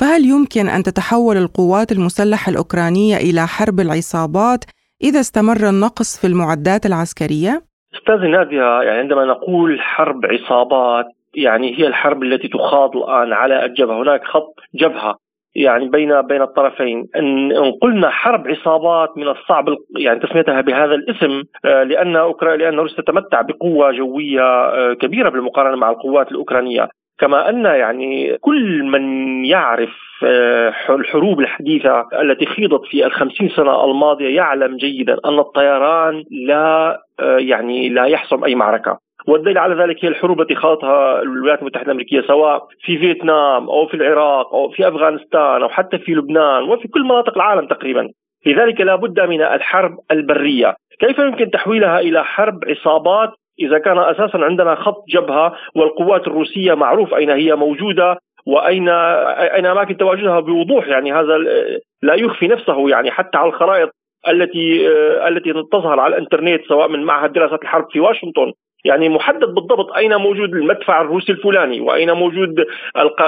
فهل 0.00 0.24
يمكن 0.24 0.68
أن 0.68 0.82
تتحول 0.82 1.36
القوات 1.36 1.92
المسلحة 1.92 2.50
الأوكرانية 2.50 3.16
إلى 3.16 3.46
حرب 3.46 3.80
العصابات 3.80 4.64
إذا 5.02 5.20
استمر 5.20 5.68
النقص 5.68 6.20
في 6.20 6.26
المعدات 6.26 6.86
العسكرية؟ 6.86 7.62
أستاذ 7.94 8.26
نادية 8.26 8.82
يعني 8.82 8.98
عندما 8.98 9.24
نقول 9.24 9.80
حرب 9.80 10.20
عصابات 10.24 11.06
يعني 11.34 11.78
هي 11.78 11.86
الحرب 11.86 12.22
التي 12.22 12.48
تخاض 12.48 12.96
الآن 12.96 13.32
على 13.32 13.64
الجبهة. 13.64 14.02
هناك 14.02 14.24
خط 14.24 14.54
جبهة 14.74 15.16
يعني 15.54 15.88
بين 15.88 16.22
بين 16.22 16.42
الطرفين. 16.42 17.08
إن 17.16 17.52
قلنا 17.82 18.10
حرب 18.10 18.48
عصابات 18.48 19.18
من 19.18 19.28
الصعب 19.28 19.64
يعني 19.98 20.20
تسميتها 20.20 20.60
بهذا 20.60 20.94
الاسم 20.94 21.42
آه، 21.64 21.82
لأن 21.82 22.16
اوكرانيا 22.16 22.56
لأن 22.56 22.78
روسيا 22.78 23.02
تتمتع 23.02 23.40
بقوة 23.40 23.92
جوية 23.92 24.42
آه، 24.42 24.94
كبيرة 24.94 25.28
بالمقارنة 25.28 25.76
مع 25.76 25.90
القوات 25.90 26.30
الأوكرانية. 26.30 26.88
كما 27.18 27.48
أن 27.48 27.64
يعني 27.64 28.38
كل 28.40 28.82
من 28.82 29.44
يعرف 29.44 29.90
آه، 30.24 30.74
الحروب 30.90 31.40
الحديثة 31.40 32.08
التي 32.22 32.46
خيضت 32.46 32.86
في 32.86 33.06
الخمسين 33.06 33.48
سنة 33.48 33.84
الماضية 33.84 34.36
يعلم 34.36 34.76
جيدا 34.76 35.16
أن 35.24 35.38
الطيران 35.38 36.24
لا 36.30 37.00
يعني 37.20 37.88
لا 37.88 38.04
يحسم 38.04 38.44
أي 38.44 38.54
معركة. 38.54 38.98
والدليل 39.26 39.58
على 39.58 39.74
ذلك 39.74 40.04
هي 40.04 40.08
الحروب 40.08 40.40
التي 40.40 40.54
خاضتها 40.54 41.22
الولايات 41.22 41.60
المتحدة 41.60 41.86
الأمريكية 41.86 42.20
سواء 42.20 42.66
في 42.80 42.98
فيتنام 42.98 43.68
أو 43.68 43.86
في 43.86 43.94
العراق 43.94 44.54
أو 44.54 44.68
في 44.68 44.88
أفغانستان 44.88 45.62
أو 45.62 45.68
حتى 45.68 45.98
في 45.98 46.14
لبنان 46.14 46.62
وفي 46.62 46.88
كل 46.88 47.02
مناطق 47.02 47.34
العالم 47.36 47.66
تقريبا. 47.66 48.08
لذلك 48.46 48.80
لا 48.80 48.96
بد 48.96 49.20
من 49.20 49.42
الحرب 49.42 49.98
البرية. 50.10 50.76
كيف 51.00 51.18
يمكن 51.18 51.50
تحويلها 51.50 52.00
إلى 52.00 52.24
حرب 52.24 52.64
عصابات؟ 52.68 53.32
إذا 53.60 53.78
كان 53.78 53.98
أساسا 53.98 54.38
عندنا 54.38 54.74
خط 54.74 55.04
جبهة 55.08 55.54
والقوات 55.74 56.26
الروسية 56.26 56.74
معروف 56.74 57.14
أين 57.14 57.30
هي 57.30 57.54
موجودة 57.54 58.18
واين 58.46 58.88
أين 58.88 59.66
أماكن 59.66 59.96
تواجدها 59.96 60.40
بوضوح 60.40 60.88
يعني 60.88 61.12
هذا 61.12 61.38
لا 62.02 62.14
يخفي 62.14 62.48
نفسه 62.48 62.90
يعني 62.90 63.10
حتى 63.10 63.38
على 63.38 63.48
الخرائط 63.48 63.90
التي 64.28 64.88
التي 65.28 65.52
تظهر 65.72 66.00
على 66.00 66.16
الإنترنت 66.16 66.64
سواء 66.68 66.88
من 66.88 67.04
معهد 67.04 67.32
دراسات 67.32 67.62
الحرب 67.62 67.86
في 67.92 68.00
واشنطن. 68.00 68.52
يعني 68.84 69.08
محدد 69.08 69.48
بالضبط 69.54 69.92
أين 69.92 70.16
موجود 70.16 70.54
المدفع 70.54 71.00
الروسي 71.00 71.32
الفلاني 71.32 71.80
وأين 71.80 72.12
موجود 72.12 72.66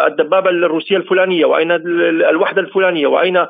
الدبابة 0.06 0.50
الروسية 0.50 0.96
الفلانية 0.96 1.44
وأين 1.46 1.72
الوحدة 2.30 2.60
الفلانية 2.60 3.06
وأين 3.06 3.46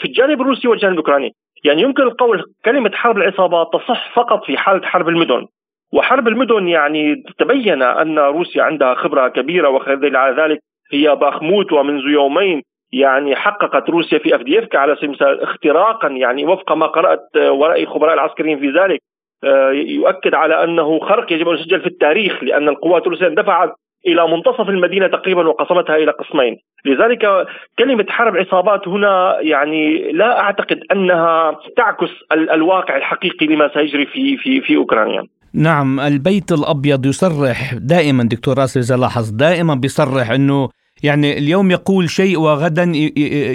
في 0.00 0.04
الجانب 0.04 0.40
الروسي 0.40 0.68
والجانب 0.68 0.92
الأوكراني. 0.92 1.32
يعني 1.64 1.82
يمكن 1.82 2.02
القول 2.02 2.44
كلمة 2.64 2.90
حرب 2.94 3.16
العصابات 3.16 3.66
تصح 3.72 4.14
فقط 4.14 4.44
في 4.44 4.56
حالة 4.56 4.86
حرب 4.86 5.08
المدن. 5.08 5.46
وحرب 5.94 6.28
المدن 6.28 6.68
يعني 6.68 7.22
تبين 7.38 7.82
أن 7.82 8.18
روسيا 8.18 8.62
عندها 8.62 8.94
خبرة 8.94 9.28
كبيرة 9.28 9.68
وخذل 9.68 10.16
على 10.16 10.42
ذلك 10.42 10.58
هي 10.92 11.16
باخموت 11.16 11.72
ومنذ 11.72 12.02
يومين 12.02 12.62
يعني 12.92 13.36
حققت 13.36 13.90
روسيا 13.90 14.18
في 14.18 14.34
افديفكا 14.34 14.78
على 14.78 14.96
سبيل 14.96 15.08
المثال 15.08 15.42
اختراقا 15.42 16.08
يعني 16.08 16.44
وفق 16.44 16.72
ما 16.72 16.86
قرأت 16.86 17.36
ورأي 17.36 17.86
خبراء 17.86 18.14
العسكريين 18.14 18.58
في 18.58 18.70
ذلك 18.70 19.00
آه، 19.44 19.70
يؤكد 19.70 20.34
على 20.34 20.64
أنه 20.64 21.00
خرق 21.00 21.32
يجب 21.32 21.48
أن 21.48 21.54
يسجل 21.54 21.80
في 21.80 21.86
التاريخ 21.86 22.44
لأن 22.44 22.68
القوات 22.68 23.02
الروسية 23.02 23.26
اندفعت 23.26 23.72
إلى 24.06 24.28
منتصف 24.28 24.68
المدينة 24.68 25.06
تقريبا 25.06 25.48
وقسمتها 25.48 25.96
إلى 25.96 26.10
قسمين، 26.10 26.56
لذلك 26.84 27.46
كلمة 27.78 28.06
حرب 28.08 28.36
عصابات 28.36 28.88
هنا 28.88 29.40
يعني 29.40 30.12
لا 30.12 30.40
أعتقد 30.40 30.80
أنها 30.92 31.58
تعكس 31.76 32.10
الواقع 32.32 32.96
الحقيقي 32.96 33.46
لما 33.46 33.70
سيجري 33.74 34.06
في 34.06 34.36
في 34.36 34.60
في 34.60 34.76
أوكرانيا. 34.76 35.24
نعم 35.54 36.00
البيت 36.00 36.52
الأبيض 36.52 37.06
يصرح 37.06 37.74
دائما 37.74 38.24
دكتور 38.24 38.58
راسل 38.58 38.80
إذا 38.80 38.96
لاحظ 38.96 39.30
دائما 39.30 39.74
بيصرح 39.74 40.30
إنه 40.30 40.68
يعني 41.02 41.38
اليوم 41.38 41.70
يقول 41.70 42.10
شيء 42.10 42.38
وغدا 42.38 42.92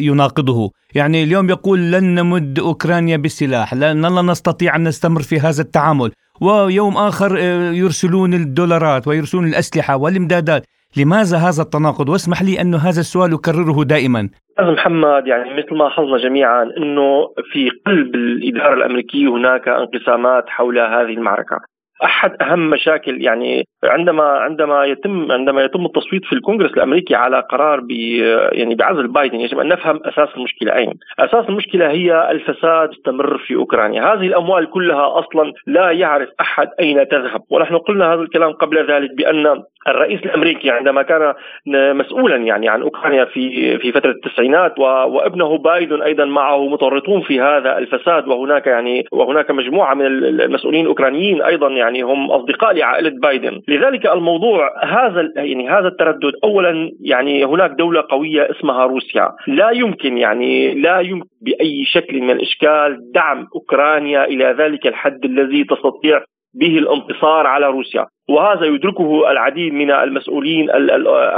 يناقضه. 0.02 0.72
يعني 0.96 1.24
اليوم 1.24 1.50
يقول 1.50 1.92
لن 1.92 2.16
نمد 2.16 2.60
أوكرانيا 2.60 3.18
بالسلاح 3.18 3.74
لن 3.74 4.32
نستطيع 4.32 4.76
أن 4.76 4.84
نستمر 4.84 5.22
في 5.22 5.40
هذا 5.40 5.62
التعامل. 5.62 6.12
ويوم 6.42 6.98
آخر 6.98 7.38
آه، 7.40 7.72
يرسلون 7.72 8.34
الدولارات 8.34 9.08
ويرسلون 9.08 9.48
الأسلحة 9.48 9.98
والإمدادات. 9.98 10.66
لماذا 10.98 11.38
هذا 11.38 11.62
التناقض؟ 11.62 12.10
واسمح 12.10 12.42
لي 12.42 12.62
أن 12.62 12.76
هذا 12.76 13.00
السؤال 13.00 13.34
أكرره 13.34 13.84
دائما. 13.84 14.30
أستاذ 14.52 14.74
محمد 14.74 15.28
يعني 15.28 15.54
مثل 15.54 15.76
ما 15.76 15.84
لاحظنا 15.84 16.18
جميعا 16.18 16.64
أنه 16.64 17.28
في 17.52 17.70
قلب 17.86 18.16
الإدارة 18.16 18.74
الأمريكية 18.74 19.28
هناك 19.28 19.68
انقسامات 19.68 20.44
حول 20.48 20.80
هذه 20.80 21.14
المعركة. 21.18 21.79
أحد 22.04 22.36
أهم 22.42 22.70
مشاكل 22.70 23.22
يعني 23.22 23.64
عندما 23.84 24.24
عندما 24.24 24.86
يتم 24.86 25.32
عندما 25.32 25.64
يتم 25.64 25.86
التصويت 25.86 26.26
في 26.26 26.34
الكونغرس 26.34 26.72
الأمريكي 26.72 27.16
على 27.16 27.40
قرار 27.40 27.80
ب 27.80 27.92
يعني 28.52 28.76
بعزل 28.76 29.08
بايدن 29.08 29.40
يجب 29.40 29.60
أن 29.60 29.68
نفهم 29.68 30.00
أساس 30.06 30.30
المشكلة 30.38 30.76
أين؟ 30.76 30.94
أساس 31.20 31.50
المشكلة 31.50 31.90
هي 31.92 32.32
الفساد 32.32 32.90
استمر 32.90 33.38
في 33.38 33.56
أوكرانيا، 33.56 34.14
هذه 34.14 34.28
الأموال 34.28 34.70
كلها 34.70 35.20
أصلا 35.20 35.54
لا 35.68 35.92
يعرف 35.92 36.30
أحد 36.42 36.68
أين 36.80 37.08
تذهب، 37.08 37.42
ونحن 37.50 37.78
قلنا 37.78 38.14
هذا 38.14 38.22
الكلام 38.22 38.52
قبل 38.52 38.92
ذلك 38.92 39.10
بأن 39.18 39.64
الرئيس 39.88 40.20
الأمريكي 40.26 40.70
عندما 40.70 41.02
كان 41.02 41.34
مسؤولا 41.96 42.36
يعني 42.36 42.70
عن 42.70 42.82
أوكرانيا 42.82 43.26
في 43.26 43.78
في 43.78 43.92
فترة 43.92 44.12
التسعينات 44.12 44.80
وابنه 44.80 45.58
بايدن 45.58 46.02
أيضا 46.02 46.26
معه 46.26 46.68
متورطون 46.68 47.22
في 47.22 47.42
هذا 47.42 47.78
الفساد 47.78 48.28
وهناك 48.28 48.68
يعني 48.68 49.06
وهناك 49.12 49.52
مجموعة 49.52 49.94
من 49.94 50.06
المسؤولين 50.06 50.82
الاوكرانيين 50.82 51.42
أيضا 51.42 51.70
يعني 51.70 52.02
هم 52.02 52.32
أصدقاء 52.32 52.74
لعائلة 52.74 53.10
بايدن، 53.22 53.62
لذلك 53.68 54.06
الموضوع 54.06 54.86
هذا 54.86 55.32
يعني 55.36 55.70
هذا 55.70 55.88
التردد 55.88 56.34
اولا 56.44 56.92
يعني 57.02 57.46
هناك 57.46 57.72
دولة 57.72 58.04
قوية 58.10 58.52
اسمها 58.52 58.86
روسيا، 58.86 59.30
لا 59.48 59.70
يمكن 59.72 60.18
يعني 60.18 60.74
لا 60.74 61.00
يمكن 61.00 61.30
بأي 61.42 61.86
شكل 61.86 62.22
من 62.22 62.32
الإشكال 62.32 63.12
دعم 63.14 63.48
أوكرانيا 63.56 64.26
إلى 64.26 64.56
ذلك 64.60 64.88
الحد 64.88 65.26
الذي 65.26 65.64
تستطيع 65.64 66.22
به 66.54 66.78
الانتصار 66.78 67.48
على 67.48 67.68
روسيا. 67.68 68.06
وهذا 68.30 68.66
يدركه 68.66 69.32
العديد 69.32 69.74
من 69.74 69.92
المسؤولين 69.92 70.70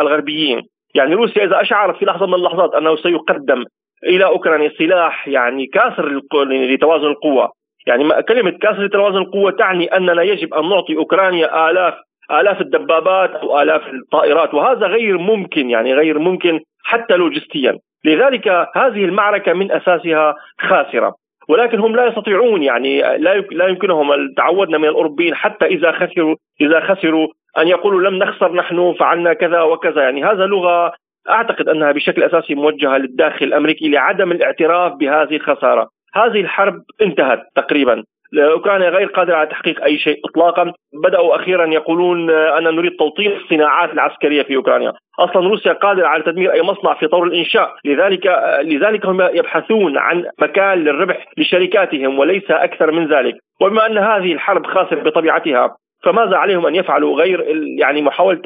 الغربيين. 0.02 0.62
يعني 0.96 1.16
روسيا 1.16 1.44
إذا 1.44 1.62
أشعرت 1.62 1.98
في 1.98 2.06
لحظة 2.06 2.26
من 2.26 2.34
اللحظات 2.34 2.74
أنه 2.74 2.96
سيقدم 2.96 3.64
إلى 4.08 4.26
أوكرانيا 4.26 4.72
سلاح 4.78 5.28
يعني 5.28 5.66
كاسر 5.66 6.22
لتوازن 6.46 7.08
القوة. 7.08 7.50
يعني 7.88 8.24
كلمة 8.24 8.52
كاسر 8.52 8.84
لتوازن 8.84 9.18
القوة 9.18 9.52
تعني 9.52 9.86
أننا 9.86 10.22
يجب 10.22 10.54
أن 10.54 10.70
نعطي 10.70 10.98
أوكرانيا 10.98 11.70
آلاف 11.70 11.94
آلاف 12.32 12.62
الدبابات 12.62 13.30
أو 13.30 13.62
آلاف 13.62 13.82
الطائرات. 13.88 14.54
وهذا 14.54 14.88
غير 14.88 15.18
ممكن 15.18 15.70
يعني 15.70 15.94
غير 15.94 16.20
ممكن 16.20 16.60
حتى 16.84 17.14
لوجستيا. 17.14 17.78
لذلك 18.06 18.48
هذه 18.76 19.06
المعركة 19.06 19.54
من 19.54 19.72
أساسها 19.72 20.36
خاسرة. 20.62 21.14
ولكن 21.52 21.80
هم 21.80 21.96
لا 21.96 22.08
يستطيعون 22.08 22.64
يعني 22.64 23.02
لا 23.02 23.40
لا 23.52 23.68
يمكنهم 23.68 24.34
تعودنا 24.38 24.78
من 24.78 24.88
الأوروبيين 24.88 25.36
حتى 25.36 25.66
إذا 25.66 25.92
خسروا 25.92 26.36
إذا 26.62 26.80
خسروا 26.80 27.28
أن 27.58 27.68
يقولوا 27.68 28.10
لم 28.10 28.16
نخسر 28.16 28.54
نحن 28.54 28.94
فعلنا 29.00 29.34
كذا 29.34 29.62
وكذا. 29.62 30.02
يعني 30.02 30.24
هذا 30.24 30.46
لغة 30.46 30.94
أعتقد 31.30 31.70
أنها 31.70 31.92
بشكل 31.92 32.24
أساسي 32.24 32.56
موجهة 32.56 32.98
للداخل 32.98 33.46
الأمريكي 33.46 33.90
لعدم 33.90 34.32
الاعتراف 34.32 34.94
بهذه 34.94 35.36
الخسارة، 35.36 35.90
هذه 36.14 36.42
الحرب 36.42 36.84
انتهت 37.02 37.40
تقريبا. 37.56 38.04
اوكرانيا 38.40 38.90
غير 38.90 39.08
قادره 39.08 39.36
على 39.36 39.48
تحقيق 39.48 39.84
أي 39.84 39.98
شيء 39.98 40.20
اطلاقا. 40.26 40.74
بدأوا 41.04 41.36
أخيرا 41.36 41.66
يقولون 41.74 42.30
أن 42.30 42.64
نريد 42.64 42.92
توطين 42.92 43.32
الصناعات 43.32 43.94
العسكرية 43.94 44.44
في 44.44 44.56
أوكرانيا. 44.56 44.94
أصلا 45.20 45.48
روسيا 45.48 45.74
قادرة 45.74 46.08
على 46.08 46.24
تدمير 46.24 46.54
أي 46.54 46.62
مصنع 46.62 46.94
في 46.94 47.08
طور 47.08 47.24
الإنشاء. 47.24 47.76
لذلك 47.86 48.28
لذلك 48.64 49.06
هم 49.06 49.22
يبحثون 49.22 49.98
عن 49.98 50.26
مكان 50.42 50.84
للربح 50.84 51.26
لشركاتهم 51.38 52.20
وليس 52.20 52.52
أكثر 52.52 52.92
من 52.92 53.08
ذلك. 53.08 53.36
وبما 53.62 53.86
أن 53.86 53.98
هذه 53.98 54.34
الحرب 54.34 54.66
خاسرة 54.66 55.00
بطبيعتها 55.00 55.76
فماذا 56.04 56.38
عليهم 56.38 56.66
أن 56.66 56.76
يفعلوا 56.76 57.22
غير 57.22 57.46
يعني 57.80 58.02
محاولة 58.02 58.42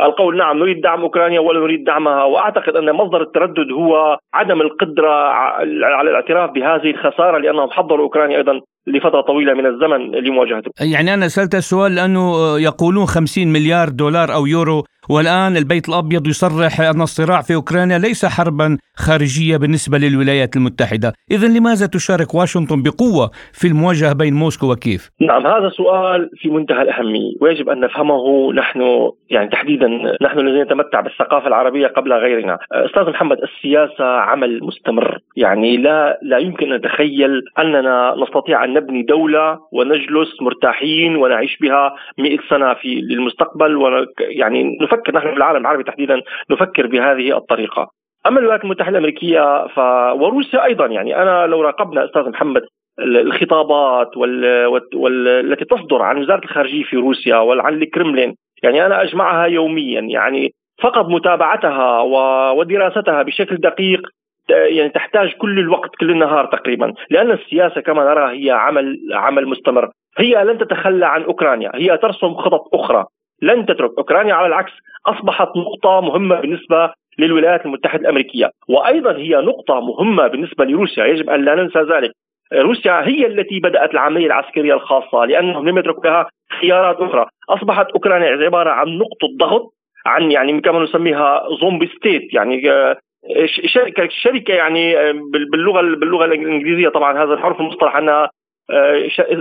القول 0.00 0.36
نعم 0.36 0.58
نريد 0.58 0.80
دعم 0.80 1.00
أوكرانيا 1.00 1.40
ولا 1.40 1.60
نريد 1.60 1.84
دعمها. 1.84 2.24
وأعتقد 2.24 2.76
أن 2.76 2.92
مصدر 2.92 3.22
التردد 3.22 3.72
هو 3.72 4.18
عدم 4.34 4.60
القدرة 4.60 5.10
على 5.82 6.10
الاعتراف 6.10 6.50
بهذه 6.50 6.90
الخسارة 6.90 7.38
لأنهم 7.38 7.70
حضروا 7.70 8.04
أوكرانيا 8.04 8.36
أيضا. 8.36 8.60
لفترة 8.94 9.20
طويلة 9.20 9.54
من 9.54 9.66
الزمن 9.66 10.10
لمواجهته. 10.10 10.70
يعني 10.80 11.14
أنا 11.14 11.28
سألت 11.28 11.54
السؤال 11.54 11.94
لأنه 11.94 12.58
يقولون 12.58 13.06
50 13.06 13.48
مليار 13.48 13.88
دولار 13.88 14.34
أو 14.34 14.46
يورو 14.46 14.84
والآن 15.10 15.56
البيت 15.56 15.88
الأبيض 15.88 16.26
يصرح 16.26 16.80
أن 16.80 17.00
الصراع 17.02 17.40
في 17.42 17.54
أوكرانيا 17.54 17.98
ليس 17.98 18.26
حربا 18.26 18.78
خارجية 18.96 19.56
بالنسبة 19.56 19.98
للولايات 19.98 20.56
المتحدة. 20.56 21.12
إذا 21.30 21.48
لماذا 21.48 21.86
تشارك 21.86 22.34
واشنطن 22.34 22.82
بقوة 22.82 23.30
في 23.52 23.68
المواجهة 23.68 24.12
بين 24.12 24.34
موسكو 24.34 24.72
وكيف؟ 24.72 25.10
نعم 25.20 25.46
هذا 25.46 25.68
سؤال 25.68 26.30
في 26.36 26.48
منتهى 26.48 26.82
الأهمية. 26.82 27.32
ويجب 27.40 27.68
أن 27.68 27.80
نفهمه 27.80 28.52
نحن 28.52 29.10
يعني 29.30 29.48
تحديدا 29.48 29.88
نحن 30.22 30.38
الذين 30.38 30.62
نتمتع 30.62 31.00
بالثقافة 31.00 31.46
العربية 31.46 31.86
قبل 31.86 32.12
غيرنا. 32.12 32.58
أستاذ 32.72 33.10
محمد 33.10 33.38
السياسة 33.42 34.04
عمل 34.04 34.60
مستمر. 34.62 35.18
يعني 35.36 35.76
لا 35.76 36.18
لا 36.22 36.38
يمكن 36.38 36.72
أن 36.72 36.78
نتخيل 36.78 37.42
أننا 37.58 38.14
نستطيع 38.22 38.64
أن 38.64 38.74
نبني 38.74 39.02
دولة 39.02 39.58
ونجلس 39.72 40.42
مرتاحين 40.42 41.16
ونعيش 41.16 41.58
بها 41.60 41.94
100 42.18 42.38
سنة 42.50 42.74
في 42.74 42.88
للمستقبل 42.88 44.06
يعني 44.18 44.78
نفكر 44.82 44.97
نفكر 44.98 45.14
نحن 45.14 45.30
في 45.30 45.36
العالم 45.36 45.60
العربي 45.60 45.82
تحديدا 45.82 46.22
نفكر 46.50 46.86
بهذه 46.86 47.36
الطريقة. 47.36 47.90
أما 48.26 48.40
الولايات 48.40 48.64
المتحدة 48.64 48.90
الأمريكية 48.90 49.66
ف 49.66 49.78
وروسيا 50.20 50.64
أيضا 50.64 50.86
يعني 50.86 51.22
أنا 51.22 51.46
لو 51.46 51.62
راقبنا 51.62 52.04
أستاذ 52.04 52.28
محمد 52.28 52.62
الخطابات 52.98 54.16
وال... 54.16 54.66
وال... 54.94 55.28
التي 55.28 55.64
تصدر 55.64 56.02
عن 56.02 56.18
وزارة 56.18 56.44
الخارجية 56.44 56.84
في 56.84 56.96
روسيا 56.96 57.36
وعن 57.36 57.74
الكرملين 57.74 58.34
يعني 58.62 58.86
أنا 58.86 59.02
أجمعها 59.02 59.46
يوميا 59.46 60.00
يعني 60.00 60.52
فقط 60.82 61.08
متابعتها 61.08 62.00
و... 62.00 62.14
ودراستها 62.58 63.22
بشكل 63.22 63.56
دقيق 63.56 64.00
يعني 64.48 64.88
تحتاج 64.88 65.32
كل 65.32 65.58
الوقت 65.58 65.90
كل 66.00 66.10
النهار 66.10 66.46
تقريبا. 66.46 66.92
لأن 67.10 67.30
السياسة 67.30 67.80
كما 67.80 68.04
نرى 68.04 68.44
هي 68.44 68.50
عمل 68.50 68.98
عمل 69.12 69.46
مستمر. 69.46 69.90
هي 70.18 70.44
لن 70.44 70.58
تتخلى 70.58 71.06
عن 71.06 71.22
أوكرانيا 71.22 71.70
هي 71.74 71.96
ترسم 71.96 72.34
خطط 72.34 72.74
أخرى. 72.74 73.04
لن 73.42 73.66
تترك 73.66 73.90
أوكرانيا. 73.98 74.34
على 74.34 74.46
العكس 74.46 74.72
أصبحت 75.06 75.48
نقطة 75.56 76.00
مهمة 76.00 76.40
بالنسبة 76.40 76.92
للولايات 77.18 77.66
المتحدة 77.66 78.00
الأمريكية. 78.00 78.50
وأيضا 78.68 79.16
هي 79.16 79.36
نقطة 79.36 79.80
مهمة 79.80 80.26
بالنسبة 80.26 80.64
لروسيا. 80.64 81.04
يجب 81.04 81.30
أن 81.30 81.44
لا 81.44 81.54
ننسى 81.54 81.78
ذلك. 81.78 82.10
روسيا 82.54 83.08
هي 83.08 83.26
التي 83.26 83.60
بدأت 83.60 83.94
العملية 83.94 84.26
العسكرية 84.26 84.74
الخاصة 84.74 85.24
لأنهم 85.24 85.68
لم 85.68 85.78
يتركوا 85.78 86.04
لها 86.04 86.26
خيارات 86.60 86.96
أخرى. 87.00 87.26
أصبحت 87.48 87.86
أوكرانيا 87.90 88.44
عبارة 88.44 88.70
عن 88.70 88.88
نقطة 88.88 89.26
ضغط 89.38 89.72
عن 90.06 90.30
يعني 90.32 90.60
كما 90.60 90.82
نسميها 90.82 91.42
zombie 91.60 91.86
state. 91.86 92.34
يعني 92.34 92.70
آه، 92.70 92.96
شركة 93.46 94.08
شركة 94.10 94.54
يعني 94.54 94.98
آه، 94.98 95.12
باللغة 95.52 95.80
باللغة 95.80 96.24
الإنجليزية 96.24 96.88
طبعا. 96.88 97.24
هذا 97.24 97.34
الحرف 97.34 97.60
المصطلح 97.60 97.96
أنها 97.96 98.30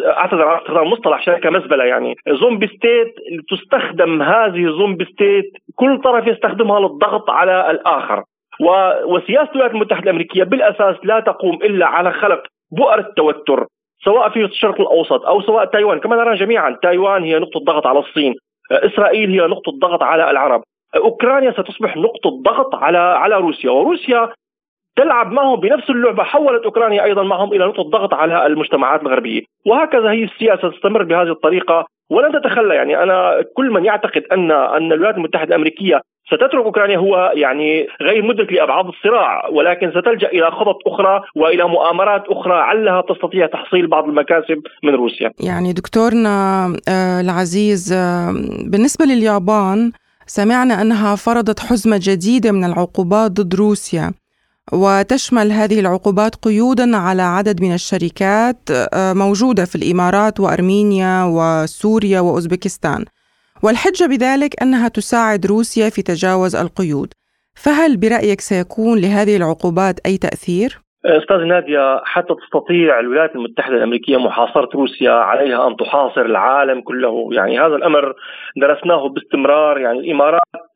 اعتذر 0.07 0.47
عن 0.47 0.57
استخدام 0.57 0.87
مصطلح 0.87 1.21
شركة 1.21 1.49
مزبلة 1.49 1.83
يعني. 1.83 2.15
zombie 2.27 2.67
state 2.67 3.15
تستخدم 3.49 4.21
هذه 4.21 4.65
zombie 4.65 5.05
state 5.05 5.51
كل 5.75 6.01
طرف 6.01 6.27
يستخدمها 6.27 6.79
للضغط 6.79 7.29
على 7.29 7.71
الآخر. 7.71 8.23
وسياسة 9.05 9.51
الولايات 9.51 9.71
المتحدة 9.71 10.03
الأمريكية 10.03 10.43
بالأساس 10.43 10.95
لا 11.03 11.19
تقوم 11.19 11.55
إلا 11.55 11.85
على 11.85 12.11
خلق 12.11 12.43
بؤر 12.71 12.99
التوتر 12.99 13.65
سواء 14.03 14.29
في 14.29 14.45
الشرق 14.45 14.81
الأوسط 14.81 15.25
أو 15.25 15.41
سواء 15.41 15.65
تايوان. 15.65 15.99
كما 15.99 16.15
نرى 16.15 16.35
جميعا 16.35 16.77
تايوان 16.81 17.23
هي 17.23 17.39
نقطة 17.39 17.59
ضغط 17.59 17.87
على 17.87 17.99
الصين 17.99 18.35
إسرائيل 18.71 19.41
هي 19.41 19.47
نقطة 19.47 19.71
ضغط 19.81 20.03
على 20.03 20.31
العرب. 20.31 20.61
أوكرانيا 20.95 21.51
ستصبح 21.51 21.97
نقطة 21.97 22.29
ضغط 22.45 22.75
على 22.75 22.97
على 22.97 23.35
روسيا 23.35 23.71
وروسيا 23.71 24.29
تلعب 24.97 25.31
معهم 25.31 25.59
بنفس 25.59 25.89
اللعبة 25.89 26.23
حولت 26.23 26.63
أوكرانيا 26.63 27.03
أيضا 27.03 27.23
معهم 27.23 27.53
إلى 27.53 27.65
نقطة 27.65 27.83
ضغط 27.83 28.13
على 28.13 28.45
المجتمعات 28.45 29.01
الغربية. 29.01 29.41
وهكذا 29.65 30.11
هي 30.11 30.23
السياسة 30.23 30.69
تستمر 30.69 31.03
بهذه 31.03 31.31
الطريقة. 31.31 31.85
ولن 32.09 32.31
تتخلى 32.31 32.75
يعني 32.75 33.03
أنا 33.03 33.43
كل 33.53 33.71
من 33.71 33.85
يعتقد 33.85 34.23
ان 34.31 34.51
أن 34.51 34.91
الولايات 34.91 35.15
المتحدة 35.15 35.49
الأمريكية 35.49 36.01
ستترك 36.27 36.65
أوكرانيا 36.65 36.97
هو 36.97 37.31
يعني 37.35 37.87
غير 38.01 38.23
مدرك 38.23 38.53
لأبعاد 38.53 38.85
الصراع 38.85 39.47
ولكن 39.47 39.91
ستلجأ 39.91 40.27
إلى 40.27 40.51
خطط 40.51 40.77
أخرى 40.87 41.23
وإلى 41.35 41.63
مؤامرات 41.63 42.23
أخرى 42.27 42.53
علها 42.53 43.01
تستطيع 43.01 43.47
تحصيل 43.47 43.87
بعض 43.87 44.03
المكاسب 44.03 44.61
من 44.83 44.95
روسيا. 44.95 45.31
يعني 45.39 45.73
دكتورنا 45.73 46.65
آه، 46.89 47.21
العزيز 47.21 47.93
آه، 47.93 48.31
بالنسبة 48.71 49.05
لليابان 49.05 49.91
سمعنا 50.25 50.81
أنها 50.81 51.15
فرضت 51.15 51.59
حزمة 51.59 51.99
جديدة 52.03 52.51
من 52.51 52.63
العقوبات 52.63 53.31
ضد 53.31 53.55
روسيا. 53.55 54.13
وتشمل 54.73 55.51
هذه 55.51 55.79
العقوبات 55.79 56.35
قيودا 56.35 56.97
على 56.97 57.21
عدد 57.21 57.61
من 57.61 57.73
الشركات 57.73 58.57
آه، 58.93 59.13
موجودة 59.13 59.65
في 59.65 59.75
الإمارات 59.75 60.39
وأرمينيا 60.39 61.23
وسوريا 61.23 62.19
وأوزبكستان. 62.19 63.05
والحجة 63.63 64.05
بذلك 64.05 64.61
أنها 64.61 64.87
تساعد 64.87 65.45
روسيا 65.45 65.89
في 65.89 66.01
تجاوز 66.01 66.55
القيود. 66.55 67.13
فهل 67.55 67.97
برأيك 67.97 68.41
سيكون 68.41 68.99
لهذه 68.99 69.37
العقوبات 69.37 69.99
أي 70.05 70.17
تأثير؟ 70.17 70.79
أستاذ 71.05 71.37
نادية 71.37 72.01
حتى 72.03 72.33
تستطيع 72.41 72.99
الولايات 72.99 73.35
المتحدة 73.35 73.75
الأمريكية 73.75 74.17
محاصرة 74.17 74.69
روسيا 74.75 75.11
عليها 75.11 75.67
أن 75.67 75.75
تحاصر 75.75 76.21
العالم 76.21 76.81
كله، 76.81 77.29
يعني 77.31 77.59
هذا 77.59 77.75
الأمر 77.75 78.13
درسناه 78.57 79.09
باستمرار. 79.09 79.77
يعني 79.77 79.99
الإمارات 79.99 80.41
آه، 80.55 80.66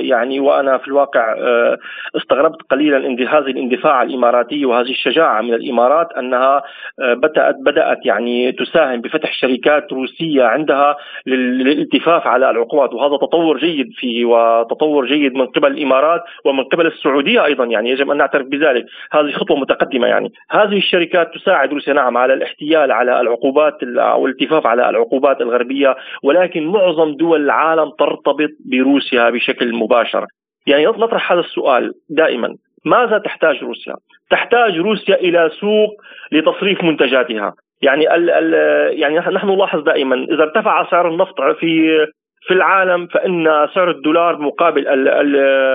يعني 0.00 0.40
وأنا 0.40 0.78
في 0.78 0.88
الواقع 0.88 1.34
آه، 1.38 1.78
استغربت 2.16 2.62
قليلا 2.70 2.98
هذه 3.38 3.50
الاندفاع 3.50 4.02
الإماراتي 4.02 4.64
وهذه 4.64 4.90
الشجاعة 4.90 5.42
من 5.42 5.54
الإمارات 5.54 6.12
أنها 6.12 6.62
آه، 7.00 7.14
بدأت 7.14 7.56
بدأت 7.60 7.98
يعني 8.06 8.52
تساهم 8.52 9.00
بفتح 9.00 9.32
شركات 9.32 9.92
روسية 9.92 10.44
عندها 10.44 10.96
للالتفاف 11.26 12.26
على 12.26 12.50
العقوبات 12.50 12.94
وهذا 12.94 13.16
تطور 13.16 13.58
جيد 13.58 13.90
فيه 13.96 14.24
وتطور 14.24 15.06
جيد 15.06 15.34
من 15.34 15.46
قبل 15.46 15.70
الإمارات 15.70 16.22
ومن 16.44 16.64
قبل 16.64 16.86
السعودية 16.86 17.44
أيضا 17.44 17.64
يعني 17.64 17.90
يجب 17.90 18.10
أن 18.10 18.16
نعترف 18.16 18.46
بذلك. 18.46 18.84
هذه 19.12 19.32
خطوة 19.32 19.56
متقدمة 19.56 20.06
يعني. 20.06 20.32
هذه 20.50 20.76
الشركات 20.76 21.34
تساعد 21.34 21.72
روسيا 21.72 21.92
نعم 21.92 22.16
على 22.16 22.34
الاحتيال 22.34 22.92
على 22.92 23.20
العقوبات 23.20 23.82
أو 23.82 24.26
الالتفاف 24.26 24.66
على 24.66 24.90
العقوبات 24.90 25.40
الغربية 25.40 25.96
ولكن 26.22 26.66
معظم 26.66 27.14
دول 27.14 27.44
العالم 27.44 27.90
ترتبط 27.98 28.50
بروسيا. 28.64 29.09
بشكل 29.14 29.74
مباشر. 29.74 30.24
يعني 30.66 30.86
نطرح 30.86 31.32
هذا 31.32 31.40
السؤال 31.40 31.92
دائما. 32.10 32.56
ماذا 32.84 33.18
تحتاج 33.18 33.64
روسيا؟ 33.64 33.94
تحتاج 34.30 34.78
روسيا 34.78 35.14
إلى 35.14 35.50
سوق 35.60 35.90
لتصريف 36.32 36.84
منتجاتها، 36.84 37.54
يعني 37.82 38.14
ال 38.14 38.30
ال 38.30 38.52
يعني 39.00 39.18
نحن 39.18 39.48
نلاحظ 39.48 39.82
دائما 39.82 40.16
إذا 40.16 40.42
ارتفع 40.42 40.90
سعر 40.90 41.08
النفط 41.08 41.40
في 41.40 42.06
في 42.42 42.54
العالم 42.54 43.06
فإن 43.06 43.68
سعر 43.74 43.90
الدولار 43.90 44.38
مقابل 44.38 44.84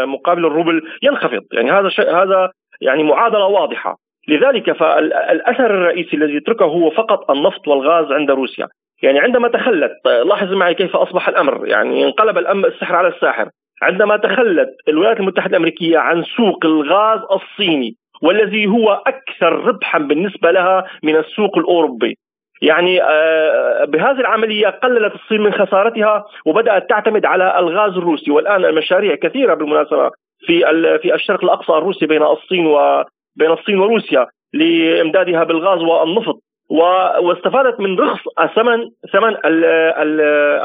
مقابل 0.08 0.45
الروبل 0.45 0.82
ينخفض، 1.04 1.41
يعني 1.54 1.71
هذا 1.71 1.89
هذا 2.00 2.52
يعني 2.82 3.04
معادلة 3.04 3.45
واضحة. 3.45 3.95
لذلك 4.28 4.71
فالاثر 4.71 5.65
الرئيسي 5.65 6.17
الذي 6.17 6.36
يتركه 6.36 6.65
هو 6.65 6.89
فقط 6.89 7.32
النفط 7.32 7.67
والغاز 7.67 8.12
عند 8.12 8.32
روسيا. 8.32 8.67
يعني 9.03 9.19
عندما 9.19 9.47
تخلت 9.47 9.91
لاحظ 10.25 10.53
معي 10.53 10.73
كيف 10.73 10.95
أصبح 10.95 11.27
الأمر 11.27 11.67
يعني 11.67 12.05
انقلب 12.05 12.38
الامر 12.38 12.67
السحر 12.67 12.95
على 12.95 13.08
الساحر. 13.08 13.49
عندما 13.81 14.17
تخلت 14.17 14.69
الولايات 14.88 15.19
المتحدة 15.19 15.49
الأمريكية 15.49 15.97
عن 15.97 16.23
سوق 16.23 16.65
الغاز 16.65 17.19
الصيني 17.31 17.95
والذي 18.21 18.67
هو 18.67 19.01
أكثر 19.08 19.53
ربحا 19.53 19.99
بالنسبة 19.99 20.51
لها 20.51 20.86
من 21.03 21.15
السوق 21.15 21.58
الأوروبي. 21.58 22.17
يعني 22.62 23.03
آه، 23.03 23.86
بهذه 23.86 24.19
العملية 24.19 24.67
قللت 24.67 25.15
الصين 25.15 25.41
من 25.41 25.53
خسارتها 25.53 26.25
وبدأت 26.45 26.89
تعتمد 26.89 27.25
على 27.25 27.60
الغاز 27.60 27.91
الروسي. 27.97 28.31
والآن 28.31 28.65
المشاريع 28.65 29.15
كثيرة 29.15 29.53
بالمناسبة 29.53 30.12
في 30.39 30.60
في 31.01 31.15
الشرق 31.15 31.43
الأقصى 31.43 31.71
الروسي 31.71 32.05
بين 32.05 32.23
الصين 32.23 32.65
وبين 32.65 33.51
الصين 33.51 33.79
وروسيا 33.79 34.27
لإمدادها 34.53 35.43
بالغاز 35.43 35.81
والنفط. 35.81 36.44
واستفادت 36.69 37.80
من 37.80 37.99
رخص 37.99 38.21
ثمن 38.56 38.78
ثمن 39.13 39.36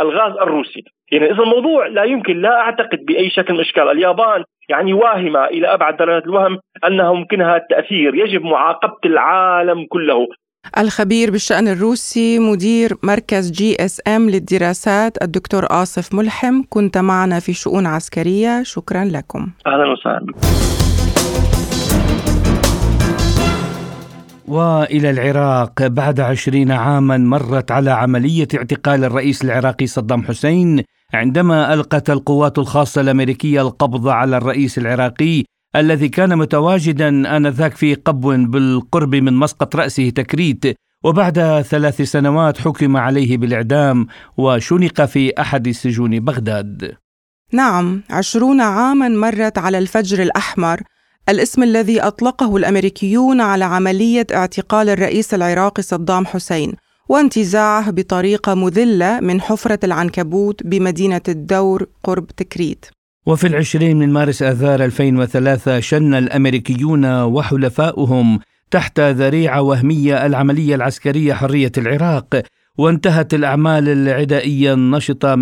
الغاز 0.00 0.32
الروسي. 0.32 0.84
يعني 1.12 1.24
إذا 1.24 1.42
الموضوع 1.42 1.86
لا 1.86 2.04
يمكن 2.04 2.40
لا 2.40 2.60
أعتقد 2.60 2.98
بأي 3.08 3.30
شكل 3.30 3.52
من 3.52 3.60
الأشكال. 3.60 3.88
اليابان 3.88 4.44
يعني 4.68 4.92
واهمة 4.92 5.44
إلى 5.44 5.74
أبعد 5.74 5.96
درجات 5.96 6.24
الوهم 6.24 6.58
أنها 6.86 7.12
ممكنها 7.12 7.56
التاثير 7.56 8.14
يجب 8.14 8.42
معاقبة 8.42 8.98
العالم 9.04 9.86
كله. 9.88 10.26
الخبير 10.78 11.30
بالشأن 11.30 11.68
الروسي 11.68 12.38
مدير 12.38 12.90
مركز 13.02 13.50
GSM 13.52 14.30
للدراسات 14.30 15.22
الدكتور 15.22 15.64
آصف 15.70 16.14
ملحم 16.14 16.62
كنت 16.70 16.98
معنا 16.98 17.40
في 17.40 17.52
شؤون 17.52 17.86
عسكرية. 17.86 18.62
شكرا 18.62 19.04
لكم. 19.04 19.46
أهلا 19.66 19.92
وسهلا. 19.92 20.79
وإلى 24.50 25.10
العراق. 25.10 25.86
بعد 25.86 26.20
عشرين 26.20 26.70
عاما 26.70 27.16
مرت 27.16 27.70
على 27.70 27.90
عملية 27.90 28.48
اعتقال 28.54 29.04
الرئيس 29.04 29.44
العراقي 29.44 29.86
صدام 29.86 30.22
حسين 30.22 30.82
عندما 31.14 31.74
ألقت 31.74 32.10
القوات 32.10 32.58
الخاصة 32.58 33.00
الأمريكية 33.00 33.60
القبض 33.60 34.08
على 34.08 34.36
الرئيس 34.36 34.78
العراقي 34.78 35.44
الذي 35.76 36.08
كان 36.08 36.38
متواجدا 36.38 37.36
آنذاك 37.36 37.74
في 37.76 37.94
قبو 37.94 38.36
بالقرب 38.46 39.14
من 39.14 39.32
مسقط 39.32 39.76
رأسه 39.76 40.10
تكريت. 40.10 40.64
وبعد 41.04 41.60
ثلاث 41.60 42.02
سنوات 42.02 42.58
حكم 42.58 42.96
عليه 42.96 43.36
بالإعدام 43.38 44.06
وشنق 44.36 45.04
في 45.04 45.40
أحد 45.40 45.70
سجون 45.70 46.20
بغداد. 46.20 46.96
نعم 47.52 48.02
عشرون 48.10 48.60
عاما 48.60 49.08
مرت 49.08 49.58
على 49.58 49.78
الفجر 49.78 50.22
الأحمر 50.22 50.80
الاسم 51.30 51.62
الذي 51.62 52.00
أطلقه 52.00 52.56
الأمريكيون 52.56 53.40
على 53.40 53.64
عملية 53.64 54.26
اعتقال 54.34 54.88
الرئيس 54.88 55.34
العراقي 55.34 55.82
صدام 55.82 56.26
حسين 56.26 56.72
وانتزاعه 57.08 57.90
بطريقة 57.90 58.54
مذلة 58.54 59.20
من 59.20 59.40
حفرة 59.40 59.78
العنكبوت 59.84 60.62
بمدينة 60.66 61.20
الدور 61.28 61.86
قرب 62.04 62.26
تكريت. 62.26 62.86
وفي 63.26 63.46
العشرين 63.46 63.98
من 63.98 64.12
مارس 64.12 64.42
آذار 64.42 64.84
2003 64.84 65.80
شن 65.80 66.14
الأمريكيون 66.14 67.04
وحلفاؤهم 67.22 68.40
تحت 68.70 69.00
ذريعة 69.00 69.62
وهمية 69.62 70.26
العملية 70.26 70.74
العسكرية 70.74 71.34
حرية 71.34 71.72
العراق 71.78 72.42
وانتهت 72.78 73.34
الأعمال 73.34 73.88
العدائية 73.88 74.74
النشطة 74.74 75.36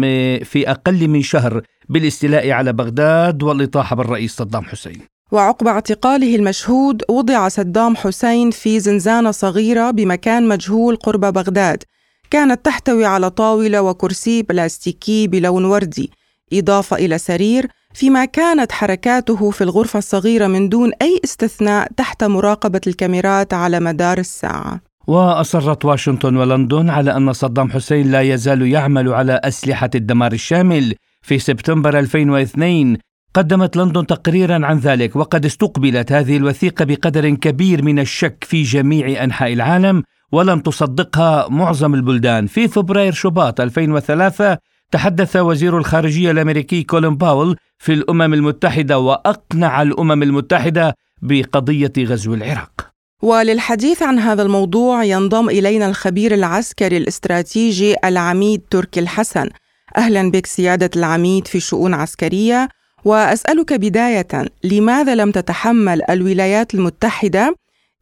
في 0.44 0.64
أقل 0.66 1.08
من 1.08 1.22
شهر 1.22 1.62
بالاستيلاء 1.88 2.50
على 2.50 2.72
بغداد 2.72 3.42
والإطاحة 3.42 3.96
بالرئيس 3.96 4.36
صدام 4.36 4.64
حسين. 4.64 5.17
وعقب 5.32 5.68
اعتقاله 5.68 6.36
المشهود 6.36 7.02
وضع 7.08 7.48
صدام 7.48 7.96
حسين 7.96 8.50
في 8.50 8.80
زنزانة 8.80 9.30
صغيرة 9.30 9.90
بمكان 9.90 10.48
مجهول 10.48 10.96
قرب 10.96 11.20
بغداد. 11.20 11.82
كانت 12.30 12.64
تحتوي 12.64 13.04
على 13.04 13.30
طاولة 13.30 13.82
وكرسي 13.82 14.42
بلاستيكي 14.42 15.26
بلون 15.26 15.64
وردي. 15.64 16.10
إضافة 16.52 16.96
إلى 16.96 17.18
سرير 17.18 17.66
فيما 17.94 18.24
كانت 18.24 18.72
حركاته 18.72 19.50
في 19.50 19.64
الغرفة 19.64 19.98
الصغيرة 19.98 20.46
من 20.46 20.68
دون 20.68 20.92
أي 21.02 21.20
استثناء 21.24 21.88
تحت 21.96 22.24
مراقبة 22.24 22.80
الكاميرات 22.86 23.54
على 23.54 23.80
مدار 23.80 24.18
الساعة. 24.18 24.80
وأصرت 25.06 25.84
واشنطن 25.84 26.36
ولندن 26.36 26.90
على 26.90 27.16
أن 27.16 27.32
صدام 27.32 27.70
حسين 27.70 28.10
لا 28.10 28.20
يزال 28.20 28.62
يعمل 28.62 29.12
على 29.12 29.40
أسلحة 29.44 29.90
الدمار 29.94 30.32
الشامل. 30.32 30.94
في 31.22 31.38
سبتمبر 31.38 31.98
2002 31.98 32.96
قدمت 33.34 33.76
لندن 33.76 34.06
تقريرا 34.06 34.66
عن 34.66 34.78
ذلك 34.78 35.16
وقد 35.16 35.44
استقبلت 35.44 36.12
هذه 36.12 36.36
الوثيقة 36.36 36.84
بقدر 36.84 37.30
كبير 37.30 37.84
من 37.84 37.98
الشك 37.98 38.44
في 38.44 38.62
جميع 38.62 39.24
أنحاء 39.24 39.52
العالم 39.52 40.02
ولم 40.32 40.60
تصدقها 40.60 41.48
معظم 41.48 41.94
البلدان. 41.94 42.46
في 42.46 42.68
فبراير 42.68 43.12
شباط 43.12 43.60
2003 43.60 44.58
تحدث 44.90 45.36
وزير 45.36 45.78
الخارجية 45.78 46.30
الأمريكي 46.30 46.82
كولين 46.82 47.16
باول 47.16 47.56
في 47.78 47.92
الأمم 47.92 48.34
المتحدة 48.34 48.98
وأقنع 48.98 49.82
الأمم 49.82 50.22
المتحدة 50.22 50.94
بقضية 51.22 51.92
غزو 51.98 52.34
العراق. 52.34 52.88
وللحديث 53.22 54.02
عن 54.02 54.18
هذا 54.18 54.42
الموضوع 54.42 55.04
ينضم 55.04 55.48
إلينا 55.48 55.88
الخبير 55.88 56.34
العسكري 56.34 56.96
الاستراتيجي 56.96 57.94
العميد 58.04 58.62
تركي 58.70 59.00
الحسن. 59.00 59.48
أهلا 59.96 60.30
بك 60.30 60.46
سيادة 60.46 60.90
العميد 60.96 61.46
في 61.46 61.60
شؤون 61.60 61.94
عسكرية 61.94 62.68
وأسألك 63.10 63.70
بداية 63.84 64.32
لماذا 64.72 65.14
لم 65.14 65.30
تتحمل 65.30 65.98
الولايات 66.10 66.74
المتحدة 66.74 67.54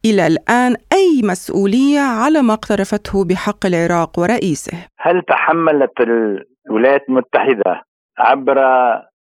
إلى 0.05 0.27
الآن 0.27 0.71
أي 0.99 1.21
مسؤولية 1.23 1.99
على 1.99 2.41
ما 2.41 2.53
اقترفته 2.53 3.25
بحق 3.29 3.65
العراق 3.65 4.19
ورئيسه؟ 4.19 4.77
هل 4.99 5.21
تحملت 5.21 5.91
الولايات 6.67 7.03
المتحدة 7.09 7.83
عبر 8.17 8.57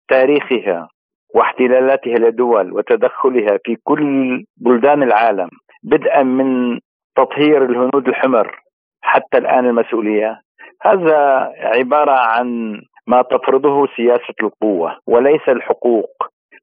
تاريخها 0.08 0.88
واحتلالاتها 1.34 2.18
لدول 2.18 2.72
وتدخلها 2.72 3.58
في 3.64 3.76
كل 3.84 4.44
بلدان 4.56 5.02
العالم 5.02 5.48
بدءا 5.82 6.22
من 6.22 6.78
تطهير 7.16 7.64
الهنود 7.64 8.08
الحمر 8.08 8.60
حتى 9.02 9.38
الآن 9.38 9.66
المسؤولية 9.66 10.40
هذا 10.82 11.18
عبارة 11.56 12.12
عن 12.12 12.76
ما 13.06 13.22
تفرضه 13.22 13.86
سياسة 13.96 14.34
القوة 14.42 14.96
وليس 15.06 15.48
الحقوق 15.48 16.10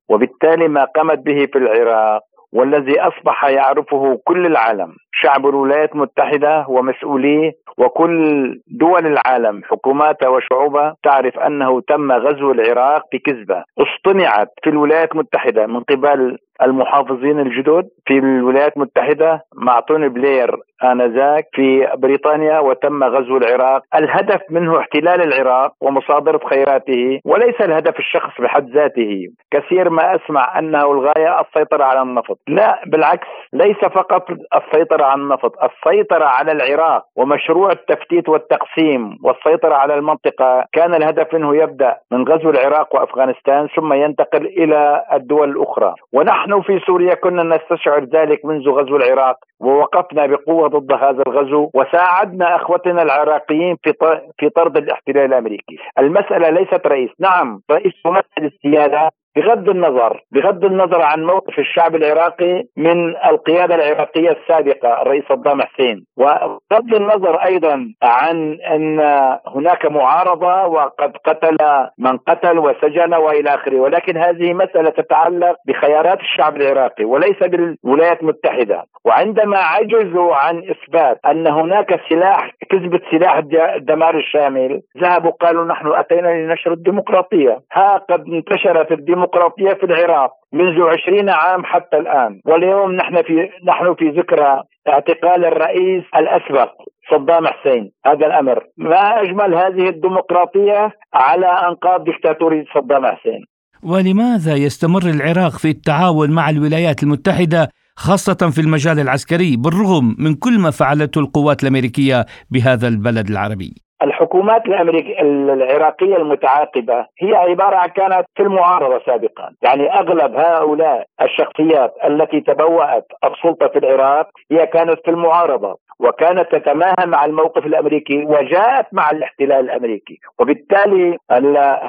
وبالتالي 0.09 0.67
ما 0.67 0.83
قامت 0.83 1.19
به 1.19 1.45
في 1.45 1.57
العراق 1.57 2.21
والذي 2.53 3.01
أصبح 3.01 3.45
يعرفه 3.45 4.19
كل 4.23 4.45
العالم. 4.45 4.95
شعب 5.13 5.47
الولايات 5.47 5.91
المتحدة 5.95 6.65
ومسؤوليه 6.69 7.51
وكل 7.77 8.59
دول 8.67 9.05
العالم 9.05 9.61
حكوماتها 9.63 10.29
وشعوبها 10.29 10.95
تعرف 11.03 11.39
أنه 11.39 11.81
تم 11.81 12.11
غزو 12.11 12.51
العراق 12.51 13.03
بكذبة. 13.13 13.63
اصطنعت 13.79 14.49
في 14.63 14.69
الولايات 14.69 15.11
المتحدة 15.11 15.67
من 15.67 15.79
قبل 15.79 16.37
المحافظين 16.61 17.39
الجدد 17.39 17.89
في 18.05 18.13
الولايات 18.17 18.77
المتحدة 18.77 19.41
مع 19.55 19.79
توني 19.79 20.09
بلير 20.09 20.55
آنذاك 20.83 21.47
في 21.53 21.87
بريطانيا 21.97 22.59
وتم 22.59 23.03
غزو 23.03 23.37
العراق. 23.37 23.81
الهدف 23.95 24.41
منه 24.49 24.79
احتلال 24.79 25.21
العراق 25.21 25.73
ومصادرة 25.81 26.39
خيراته 26.49 27.19
وليس 27.25 27.61
الهدف 27.61 27.99
الشخص 27.99 28.41
بحد 28.41 28.69
ذاته. 28.69 29.27
كثير 29.51 29.89
ما 29.89 30.15
أسمع 30.15 30.59
أنه 30.59 30.91
الغاية 30.91 31.41
السيطرة 31.41 31.83
على 31.83 32.01
النفط. 32.01 32.39
لا 32.47 32.81
بالعكس 32.85 33.27
ليس 33.53 33.77
فقط 33.77 34.25
السيطرة 34.31 35.02
على 35.03 35.21
النفط 35.21 35.53
السيطرة 35.63 36.25
على 36.25 36.51
العراق 36.51 37.05
ومشروع 37.15 37.71
التفتيت 37.71 38.29
والتقسيم 38.29 39.17
والسيطرة 39.23 39.75
على 39.75 39.95
المنطقة 39.95 40.65
كان 40.73 40.93
الهدف 40.93 41.33
منه 41.33 41.55
يبدأ 41.55 41.97
من 42.11 42.27
غزو 42.27 42.49
العراق 42.49 42.95
وأفغانستان 42.95 43.67
ثم 43.75 43.93
ينتقل 43.93 44.45
إلى 44.45 45.03
الدول 45.13 45.49
الأخرى. 45.49 45.95
ونحن 46.13 46.53
نحن 46.53 46.61
في 46.61 46.79
سوريا 46.79 47.13
كنا 47.13 47.43
نستشعر 47.43 48.03
ذلك 48.03 48.45
منذ 48.45 48.69
غزو 48.69 48.95
العراق. 48.95 49.37
ووقفنا 49.63 50.25
بقوة 50.25 50.67
ضد 50.67 50.91
هذا 50.93 51.23
الغزو 51.27 51.69
وساعدنا 51.73 52.55
أخوتنا 52.55 53.01
العراقيين 53.01 53.77
في 53.83 53.93
في 54.37 54.49
طرد 54.49 54.77
الاحتلال 54.77 55.25
الأمريكي، 55.25 55.77
المسألة 55.99 56.49
ليست 56.49 56.87
رئيس، 56.87 57.09
نعم 57.19 57.61
رئيس 57.71 57.93
ممثل 58.05 58.23
السيادة 58.39 59.09
بغض 59.35 59.69
النظر 59.69 60.23
بغض 60.31 60.65
النظر 60.65 61.01
عن 61.01 61.23
موقف 61.23 61.59
الشعب 61.59 61.95
العراقي 61.95 62.63
من 62.77 63.15
القيادة 63.15 63.75
العراقية 63.75 64.29
السابقة 64.29 65.01
الرئيس 65.01 65.23
صدام 65.29 65.61
حسين. 65.61 66.05
وبغض 66.17 66.93
النظر 66.93 67.35
أيضا 67.35 67.93
عن 68.03 68.57
أن 68.71 68.99
هناك 69.47 69.85
معارضة 69.85 70.65
وقد 70.65 71.17
قتل 71.25 71.57
من 71.97 72.17
قتل 72.17 72.59
وسجن 72.59 73.13
وإلى 73.13 73.53
آخره. 73.53 73.79
ولكن 73.79 74.17
هذه 74.17 74.53
مسألة 74.53 74.89
تتعلق 74.89 75.55
بخيارات 75.67 76.19
الشعب 76.19 76.55
العراقي 76.57 77.05
وليس 77.05 77.39
بالولايات 77.43 78.21
المتحدة. 78.21 78.83
وعندما 79.05 79.52
عجزوا 79.57 80.35
عن 80.35 80.57
إثبات 80.57 81.19
أن 81.25 81.47
هناك 81.47 81.99
سلاح 82.09 82.51
كذبة 82.69 82.99
سلاح 83.11 83.41
الدمار 83.75 84.17
الشامل. 84.17 84.81
ذهبوا 85.01 85.31
قالوا 85.31 85.65
نحن 85.65 85.87
أتينا 85.87 86.27
لنشر 86.27 86.73
الديمقراطية. 86.73 87.59
ها 87.73 87.97
قد 87.97 88.23
انتشرت 88.27 88.91
الديمقراطية 88.91 89.73
في 89.73 89.83
العراق 89.83 90.31
منذ 90.53 90.81
عشرين 90.81 91.29
عام 91.29 91.65
حتى 91.65 91.97
الآن. 91.97 92.39
واليوم 92.45 92.91
نحن 92.91 93.21
في 93.21 93.49
نحن 93.67 93.95
في 93.95 94.09
ذكرى 94.09 94.63
اعتقال 94.87 95.45
الرئيس 95.45 96.03
الأسبق 96.15 96.71
صدام 97.11 97.47
حسين. 97.47 97.91
هذا 98.05 98.25
الأمر. 98.25 98.63
ما 98.77 99.21
أجمل 99.21 99.55
هذه 99.55 99.89
الديمقراطية 99.89 100.91
على 101.13 101.47
أنقاض 101.47 102.03
دكتاتورية 102.03 102.65
صدام 102.75 103.05
حسين. 103.05 103.45
ولماذا 103.83 104.55
يستمر 104.55 105.01
العراق 105.01 105.51
في 105.51 105.69
التعاون 105.69 106.31
مع 106.31 106.49
الولايات 106.49 107.03
المتحدة 107.03 107.69
خاصة 107.95 108.49
في 108.51 108.61
المجال 108.61 108.99
العسكري 108.99 109.57
بالرغم 109.57 110.15
من 110.19 110.33
كل 110.35 110.59
ما 110.59 110.71
فعلته 110.71 111.19
القوات 111.19 111.63
الأمريكية 111.63 112.25
بهذا 112.51 112.87
البلد 112.87 113.29
العربي. 113.29 113.73
الحكومات 114.03 114.65
الأمريكية 114.65 115.21
العراقية 115.21 116.17
المتعاقبة 116.17 117.05
هي 117.21 117.35
عبارة 117.35 117.75
عن 117.75 117.89
كانت 117.89 118.25
في 118.35 118.43
المعارضة 118.43 119.01
سابقا. 119.05 119.49
يعني 119.61 119.93
أغلب 119.93 120.35
هؤلاء 120.35 121.05
الشخصيات 121.21 121.93
التي 122.05 122.41
تبوأت 122.41 123.05
السلطة 123.25 123.67
في 123.67 123.79
العراق 123.79 124.27
هي 124.51 124.67
كانت 124.67 124.99
في 125.05 125.11
المعارضة 125.11 125.77
وكانت 125.99 126.47
تتماهى 126.51 127.05
مع 127.05 127.25
الموقف 127.25 127.65
الأمريكي 127.65 128.25
وجاءت 128.25 128.85
مع 128.91 129.11
الاحتلال 129.11 129.59
الأمريكي. 129.69 130.17
وبالتالي 130.39 131.17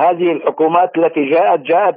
هذه 0.04 0.32
الحكومات 0.32 0.90
التي 0.98 1.30
جاءت 1.30 1.60
جاءت 1.60 1.96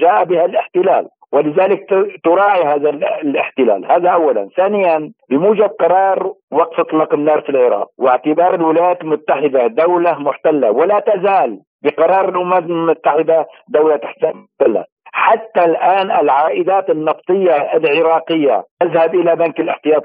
جاء 0.00 0.24
بها 0.24 0.44
الاحتلال. 0.44 1.08
ولذلك 1.32 1.86
تراعي 2.24 2.62
هذا 2.62 2.90
الاحتلال. 3.22 3.92
هذا 3.92 4.10
أولا. 4.10 4.48
ثانيا 4.56 5.12
بموجب 5.30 5.70
قرار 5.80 6.32
وقف 6.52 6.80
اطلاق 6.80 7.14
النار 7.14 7.40
في 7.40 7.48
العراق 7.48 7.88
واعتبار 7.98 8.54
الولايات 8.54 9.00
المتحدة 9.02 9.66
دولة 9.66 10.18
محتلة 10.18 10.70
ولا 10.70 11.00
تزال 11.00 11.58
بقرار 11.82 12.28
الأمم 12.28 12.52
المتحدة 12.52 13.46
دولة 13.68 14.00
محتلة. 14.22 14.84
حتى 15.14 15.64
الآن 15.64 16.10
العائدات 16.10 16.90
النفطية 16.90 17.50
العراقية 17.74 18.64
تذهب 18.80 19.14
إلى 19.14 19.36
بنك 19.36 19.60
الاحتياط 19.60 20.02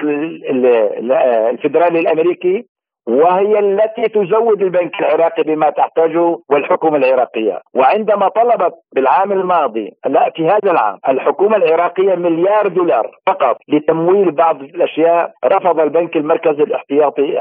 الفدرالي 1.51 1.99
الأمريكي 1.99 2.65
وهي 3.07 3.59
التي 3.59 4.07
تزود 4.09 4.61
البنك 4.61 4.99
العراقي 4.99 5.43
بما 5.43 5.69
تحتاجه 5.69 6.37
والحكومة 6.49 6.97
العراقية. 6.97 7.61
وعندما 7.75 8.27
طلبت 8.27 8.73
بالعام 8.95 9.31
الماضي 9.31 9.91
لا 10.05 10.31
في 10.35 10.45
هذا 10.47 10.71
العام 10.71 10.97
الحكومة 11.09 11.57
العراقية 11.57 12.15
مليار 12.15 12.67
دولار 12.67 13.11
فقط 13.27 13.57
لتمويل 13.67 14.31
بعض 14.31 14.61
الأشياء 14.61 15.31
رفض 15.45 15.79
البنك 15.79 16.15
المركزي 16.15 16.63
الاحتياطي 16.63 17.39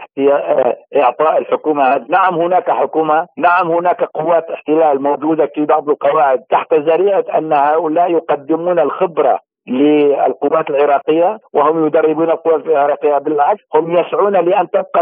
إعطاء 0.97 1.39
الحكومة. 1.39 2.07
نعم 2.09 2.35
هناك 2.35 2.71
حكومة 2.71 3.27
نعم 3.39 3.71
هناك 3.71 4.05
قوات 4.05 4.51
احتلال 4.51 5.03
موجودة 5.03 5.47
في 5.55 5.65
بعض 5.65 5.89
القواعد. 5.91 6.39
تحت 6.51 6.75
ذريعة 6.75 7.25
أن 7.39 7.53
هؤلاء 7.53 8.11
يقدمون 8.11 8.79
الخبرة 8.79 9.46
للقوات 9.67 10.71
العراقية 10.71 11.39
وهم 11.53 11.87
يدربون 11.87 12.31
القوات 12.31 12.67
العراقية 12.67 13.19
بالعكس 13.19 13.63
هم 13.75 13.97
يسعون 13.97 14.33
لأن 14.33 14.71
تبقى 14.71 15.01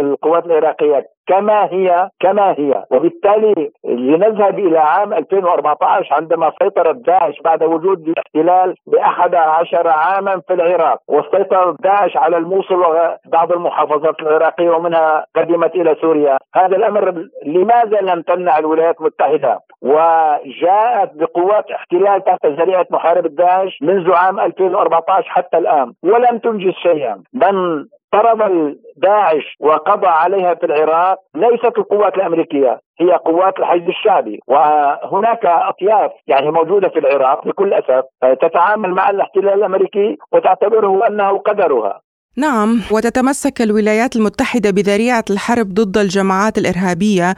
القوات 0.00 0.46
العراقية 0.46 1.06
كما 1.26 1.64
هي 1.64 2.08
كما 2.20 2.52
هي. 2.58 2.84
وبالتالي 2.90 3.70
لنذهب 3.84 4.58
إلى 4.58 4.78
عام 4.78 5.12
2014 5.12 6.14
عندما 6.14 6.52
سيطرت 6.62 6.96
داعش 6.96 7.40
بعد 7.44 7.62
وجود 7.62 8.08
الاحتلال 8.08 8.74
بأحد 8.86 9.34
عشر 9.34 9.88
عاما 9.88 10.40
في 10.48 10.54
العراق. 10.54 10.98
وسيطرت 11.08 11.82
داعش 11.82 12.16
على 12.16 12.36
الموصل 12.36 12.74
وبعض 12.74 13.52
المحافظات 13.52 14.20
العراقية 14.22 14.70
ومنها 14.70 15.26
قدمت 15.36 15.74
إلى 15.74 15.96
سوريا. 16.00 16.38
هذا 16.54 16.76
الأمر 16.76 17.26
لماذا 17.46 18.00
لم 18.00 18.22
تمنع 18.22 18.58
الولايات 18.58 19.00
المتحدة؟ 19.00 19.58
وجاءت 19.82 21.10
بقوات 21.14 21.70
احتلال 21.70 22.24
تحت 22.24 22.46
ذريعة 22.46 22.86
محاربة 22.90 23.28
داعش 23.28 23.78
منذ 23.82 24.12
عام 24.12 24.40
2014 24.40 25.28
حتى 25.28 25.58
الآن. 25.58 25.92
ولم 26.02 26.38
تنجز 26.38 26.72
شيئا. 26.72 27.22
من 27.34 27.86
طرد 28.12 28.76
داعش 28.96 29.56
وقضى 29.60 30.06
عليها 30.06 30.54
في 30.54 30.66
العراق 30.66 31.18
ليست 31.34 31.78
القوات 31.78 32.14
الأمريكية 32.14 32.80
هي 33.00 33.12
قوات 33.12 33.58
الحشد 33.58 33.88
الشعبي. 33.88 34.40
وهناك 34.46 35.44
أطياف 35.44 36.10
يعني 36.26 36.50
موجودة 36.50 36.88
في 36.88 36.98
العراق 36.98 37.46
بكل 37.48 37.74
أسف 37.74 38.04
تتعامل 38.42 38.90
مع 38.90 39.10
الاحتلال 39.10 39.54
الأمريكي 39.54 40.16
وتعتبره 40.32 41.06
أنه 41.06 41.38
قدرها. 41.38 42.00
نعم 42.36 42.80
وتتمسك 42.90 43.62
الولايات 43.62 44.16
المتحدة 44.16 44.70
بذريعة 44.70 45.24
الحرب 45.30 45.66
ضد 45.74 45.98
الجماعات 45.98 46.58
الإرهابية. 46.58 47.34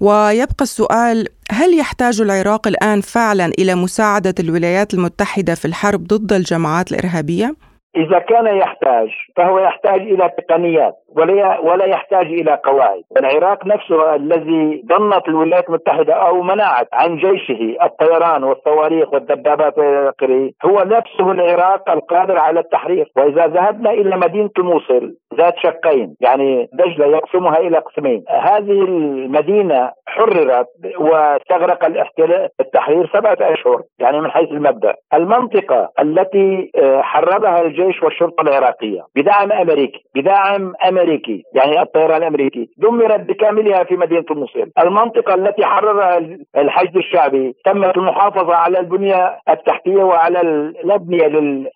ويبقى 0.00 0.62
السؤال 0.62 1.28
هل 1.50 1.78
يحتاج 1.78 2.20
العراق 2.20 2.68
الآن 2.68 3.00
فعلا 3.00 3.46
إلى 3.58 3.74
مساعدة 3.74 4.34
الولايات 4.40 4.94
المتحدة 4.94 5.54
في 5.54 5.64
الحرب 5.64 6.04
ضد 6.04 6.32
الجماعات 6.32 6.92
الإرهابية؟ 6.92 7.54
إذا 7.96 8.18
كان 8.18 8.46
يحتاج 8.46 9.10
فهو 9.36 9.58
يحتاج 9.58 10.00
إلى 10.00 10.30
تقنيات. 10.38 10.94
ولا 11.16 11.58
ولا 11.60 11.84
يحتاج 11.84 12.26
إلى 12.26 12.58
قواعد. 12.64 13.02
العراق 13.18 13.66
نفسه 13.66 14.14
الذي 14.14 14.82
ضمت 14.86 15.28
الولايات 15.28 15.68
المتحدة 15.68 16.14
أو 16.14 16.42
منعت 16.42 16.88
عن 16.92 17.16
جيشه 17.16 17.76
الطيران 17.82 18.44
والصواريخ 18.44 19.12
والدبابات 19.12 19.78
وإلى 19.78 20.08
آخره 20.08 20.50
هو 20.64 20.84
نفسه 20.86 21.32
العراق 21.32 21.90
القادر 21.90 22.38
على 22.38 22.60
التحرير 22.60 23.10
وإذا 23.16 23.46
ذهبنا 23.46 23.90
إلى 23.90 24.16
مدينة 24.16 24.50
الموصل 24.58 25.14
ذات 25.34 25.54
شقين 25.58 26.16
يعني 26.20 26.68
دجلة 26.72 27.06
يقسمها 27.06 27.58
إلى 27.58 27.78
قسمين. 27.78 28.24
هذه 28.28 28.82
المدينة 28.82 29.92
حررت 30.06 30.66
واستغرق 30.98 31.84
الاحتلال 31.84 32.48
التحرير 32.60 33.10
سبعة 33.14 33.36
أشهر 33.40 33.82
يعني 33.98 34.20
من 34.20 34.30
حيث 34.30 34.48
المبدأ. 34.50 34.94
المنطقة 35.14 35.90
التي 36.00 36.70
آه، 36.76 37.02
حررها 37.02 37.62
الجيش 37.62 38.02
والشرطة 38.02 38.40
العراقية 38.42 39.02
بدعم 39.16 39.52
أمريكي 39.52 40.04
بدعم 40.14 40.72
أمريكي 41.06 41.44
يعني 41.54 41.82
الطيران 41.82 42.16
الأمريكي. 42.22 42.70
دمرت 42.76 43.20
بكاملها 43.20 43.84
في 43.84 43.96
مدينة 43.96 44.24
الموصل 44.30 44.70
المنطقة 44.78 45.34
التي 45.34 45.64
حررها 45.64 46.18
الحشد 46.56 46.96
الشعبي 46.96 47.54
تمت 47.64 47.96
المحافظة 47.96 48.54
على 48.54 48.78
البنية 48.78 49.38
التحتية 49.48 50.02
وعلى 50.04 50.40
الأبنية 50.40 51.26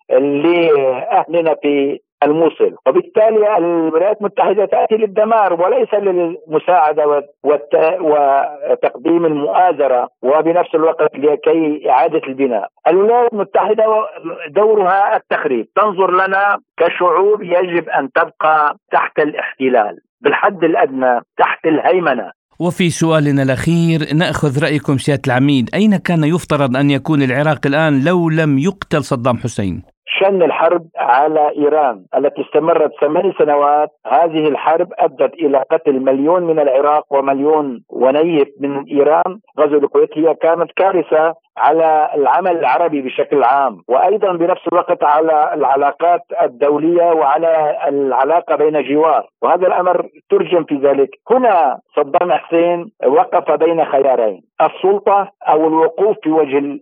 لأهلنا 0.09 1.55
في 1.61 1.99
الموصل. 2.23 2.75
وبالتالي 2.87 3.57
الولايات 3.57 4.17
المتحدة 4.21 4.65
تأتي 4.65 4.95
للدمار 4.95 5.53
وليس 5.53 5.93
للمساعدة 5.93 7.23
وتقديم 8.01 9.25
المؤازرة 9.25 10.07
وبنفس 10.21 10.75
الوقت 10.75 11.15
لكي 11.15 11.89
إعادة 11.89 12.21
البناء. 12.27 12.67
الولايات 12.87 13.33
المتحدة 13.33 13.85
دورها 14.49 15.15
التخريب. 15.15 15.67
تنظر 15.75 16.11
لنا 16.11 16.57
كشعوب 16.79 17.41
يجب 17.41 17.89
أن 17.89 18.11
تبقى 18.11 18.75
تحت 18.91 19.19
الاحتلال 19.19 19.97
بالحد 20.21 20.63
الأدنى 20.63 21.19
تحت 21.37 21.65
الهيمنة. 21.65 22.31
وفي 22.59 22.89
سؤالنا 22.89 23.43
الأخير 23.43 23.99
نأخذ 24.15 24.63
رأيكم 24.63 24.97
سيادة 24.97 25.21
العميد. 25.27 25.69
أين 25.73 25.97
كان 25.97 26.23
يفترض 26.23 26.77
أن 26.77 26.91
يكون 26.91 27.21
العراق 27.21 27.59
الآن 27.65 28.03
لو 28.05 28.29
لم 28.29 28.57
يقتل 28.57 29.03
صدام 29.03 29.37
حسين؟ 29.37 29.83
شن 30.19 30.43
الحرب 30.43 30.85
على 30.97 31.51
إيران 31.57 32.05
التي 32.17 32.41
استمرت 32.41 32.91
ثمان 33.01 33.33
سنوات. 33.39 33.89
هذه 34.07 34.47
الحرب 34.47 34.87
أدت 34.99 35.33
إلى 35.33 35.63
قتل 35.71 35.99
مليون 35.99 36.43
من 36.43 36.59
العراق 36.59 37.05
ومليون 37.09 37.83
ونيف 37.89 38.47
من 38.59 38.83
إيران. 38.91 39.39
غزو 39.59 39.77
الكويت 39.77 40.17
هي 40.17 40.33
كانت 40.33 40.71
كارثة 40.75 41.33
على 41.57 42.09
العمل 42.15 42.57
العربي 42.57 43.01
بشكل 43.01 43.43
عام 43.43 43.77
وأيضا 43.87 44.31
بنفس 44.31 44.67
الوقت 44.67 45.03
على 45.03 45.53
العلاقات 45.53 46.21
الدولية 46.41 47.11
وعلى 47.11 47.77
العلاقة 47.87 48.55
بين 48.55 48.83
جوار 48.83 49.27
وهذا 49.41 49.67
الأمر 49.67 50.07
ترجم 50.29 50.63
في 50.63 50.75
ذلك. 50.75 51.09
هنا 51.31 51.79
صدام 51.95 52.31
حسين 52.31 52.91
وقف 53.05 53.51
بين 53.51 53.85
خيارين 53.85 54.41
السلطة 54.61 55.31
أو 55.49 55.67
الوقوف 55.67 56.17
في 56.23 56.31
وجه 56.31 56.79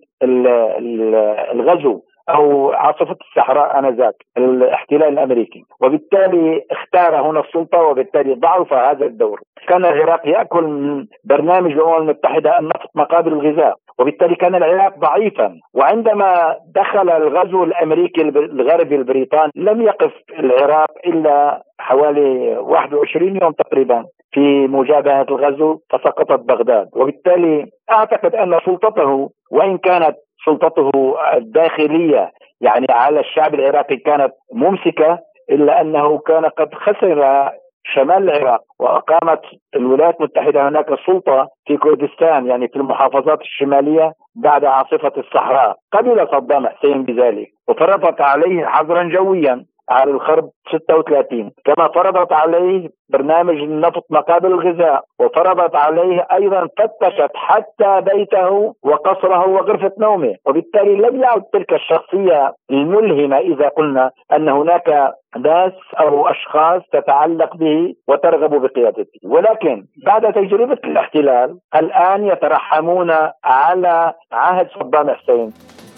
الغزو. 1.54 2.02
أو 2.36 2.72
عاصفة 2.72 3.16
الصحراء 3.22 3.80
آنذاك 3.80 4.16
الاحتلال 4.38 5.04
الأمريكي. 5.04 5.64
وبالتالي 5.82 6.62
اختار 6.72 7.22
هنا 7.22 7.40
السلطة 7.40 7.82
وبالتالي 7.82 8.34
ضعف 8.34 8.74
هذا 8.74 9.06
الدور. 9.06 9.42
كان 9.68 9.86
العراق 9.86 10.28
يأكل 10.28 10.64
من 10.64 11.06
برنامج 11.24 11.72
الأمم 11.72 11.96
المتحدة 11.96 12.60
النفط 12.60 12.90
مقابل 12.96 13.34
الغذاء. 13.34 13.76
وبالتالي 14.00 14.36
كان 14.36 14.56
العراق 14.56 15.00
ضعيفا. 15.00 15.56
وعندما 15.74 16.56
دخل 16.76 17.10
الغزو 17.10 17.64
الأمريكي 17.64 18.22
الغربي 18.22 18.96
البريطاني 18.96 19.52
لم 19.56 19.82
يقف 19.82 20.12
العراق 20.40 20.92
إلا 21.08 21.64
حوالي 21.80 22.58
21 22.58 23.42
يوم 23.42 23.52
تقريبا 23.52 24.06
في 24.32 24.68
مجابهة 24.68 25.26
الغزو 25.30 25.80
فسقطت 25.90 26.40
بغداد. 26.40 26.90
وبالتالي 26.96 27.66
أعتقد 27.92 28.36
أن 28.36 28.60
سلطته 28.66 29.30
وإن 29.52 29.78
كانت 29.78 30.16
سلطته 30.46 30.92
الداخلية 31.34 32.32
يعني 32.62 32.88
على 32.90 33.20
الشعب 33.20 33.54
العراقي 33.54 33.98
كانت 33.98 34.34
ممسكة 34.54 35.20
إلا 35.52 35.82
أنه 35.82 36.18
كان 36.18 36.46
قد 36.46 36.74
خسر 36.74 37.50
شمال 37.84 38.30
العراق 38.30 38.62
وأقامت 38.80 39.42
الولايات 39.76 40.16
المتحدة 40.20 40.68
هناك 40.68 40.86
سلطة 41.06 41.48
في 41.68 41.78
كردستان 41.78 42.48
يعني 42.48 42.68
في 42.68 42.76
المحافظات 42.76 43.42
الشمالية 43.42 44.14
بعد 44.36 44.66
عاصفة 44.66 45.12
الصحراء. 45.18 45.76
قبل 45.94 46.28
صدام 46.32 46.68
حسين 46.68 47.04
بذلك 47.04 47.48
وفرضت 47.68 48.22
عليه 48.22 48.66
حظرا 48.66 49.04
جويا. 49.04 49.66
على 49.90 50.12
الخرب 50.12 50.50
36 50.72 51.52
كما 51.66 51.88
فرضت 51.88 52.34
عليه 52.34 52.90
برنامج 53.10 53.56
النفط 53.56 54.06
مقابل 54.10 54.52
الغذاء 54.52 55.04
وفرضت 55.20 55.76
عليه 55.76 56.28
أيضا 56.34 56.68
فتشت 56.78 57.32
حتى 57.36 58.02
بيته 58.02 58.76
وقصره 58.84 59.48
وغرفة 59.48 59.92
نومه. 60.00 60.36
وبالتالي 60.48 60.96
لم 60.96 61.22
يعد 61.22 61.44
تلك 61.54 61.74
الشخصية 61.74 62.54
الملهمة 62.72 63.38
إذا 63.38 63.68
قلنا 63.68 64.12
أن 64.34 64.50
هناك 64.50 65.14
ناس 65.38 65.74
أو 66.00 66.28
أشخاص 66.28 66.82
تتعلق 66.94 67.56
به 67.56 67.94
وترغب 68.08 68.62
بقيادته. 68.62 69.20
ولكن 69.26 69.86
بعد 70.06 70.34
تجربة 70.34 70.78
الاحتلال 70.84 71.58
الآن 71.76 72.26
يترحمون 72.26 73.12
على 73.44 74.14
عهد 74.32 74.68
صدام 74.70 75.10
حسين. 75.10 75.54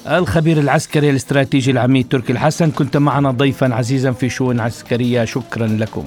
الخبير 0.08 0.60
العسكري 0.60 1.10
الاستراتيجي 1.10 1.72
العميد 1.72 2.08
تركي 2.10 2.34
الحسن 2.34 2.72
كنت 2.72 2.98
معنا 2.98 3.32
ضيفا 3.32 3.76
عزيزا 3.76 4.12
في 4.12 4.30
شؤون 4.30 4.60
عسكرية 4.60 5.26
شكرا 5.26 5.68
لكم. 5.68 6.06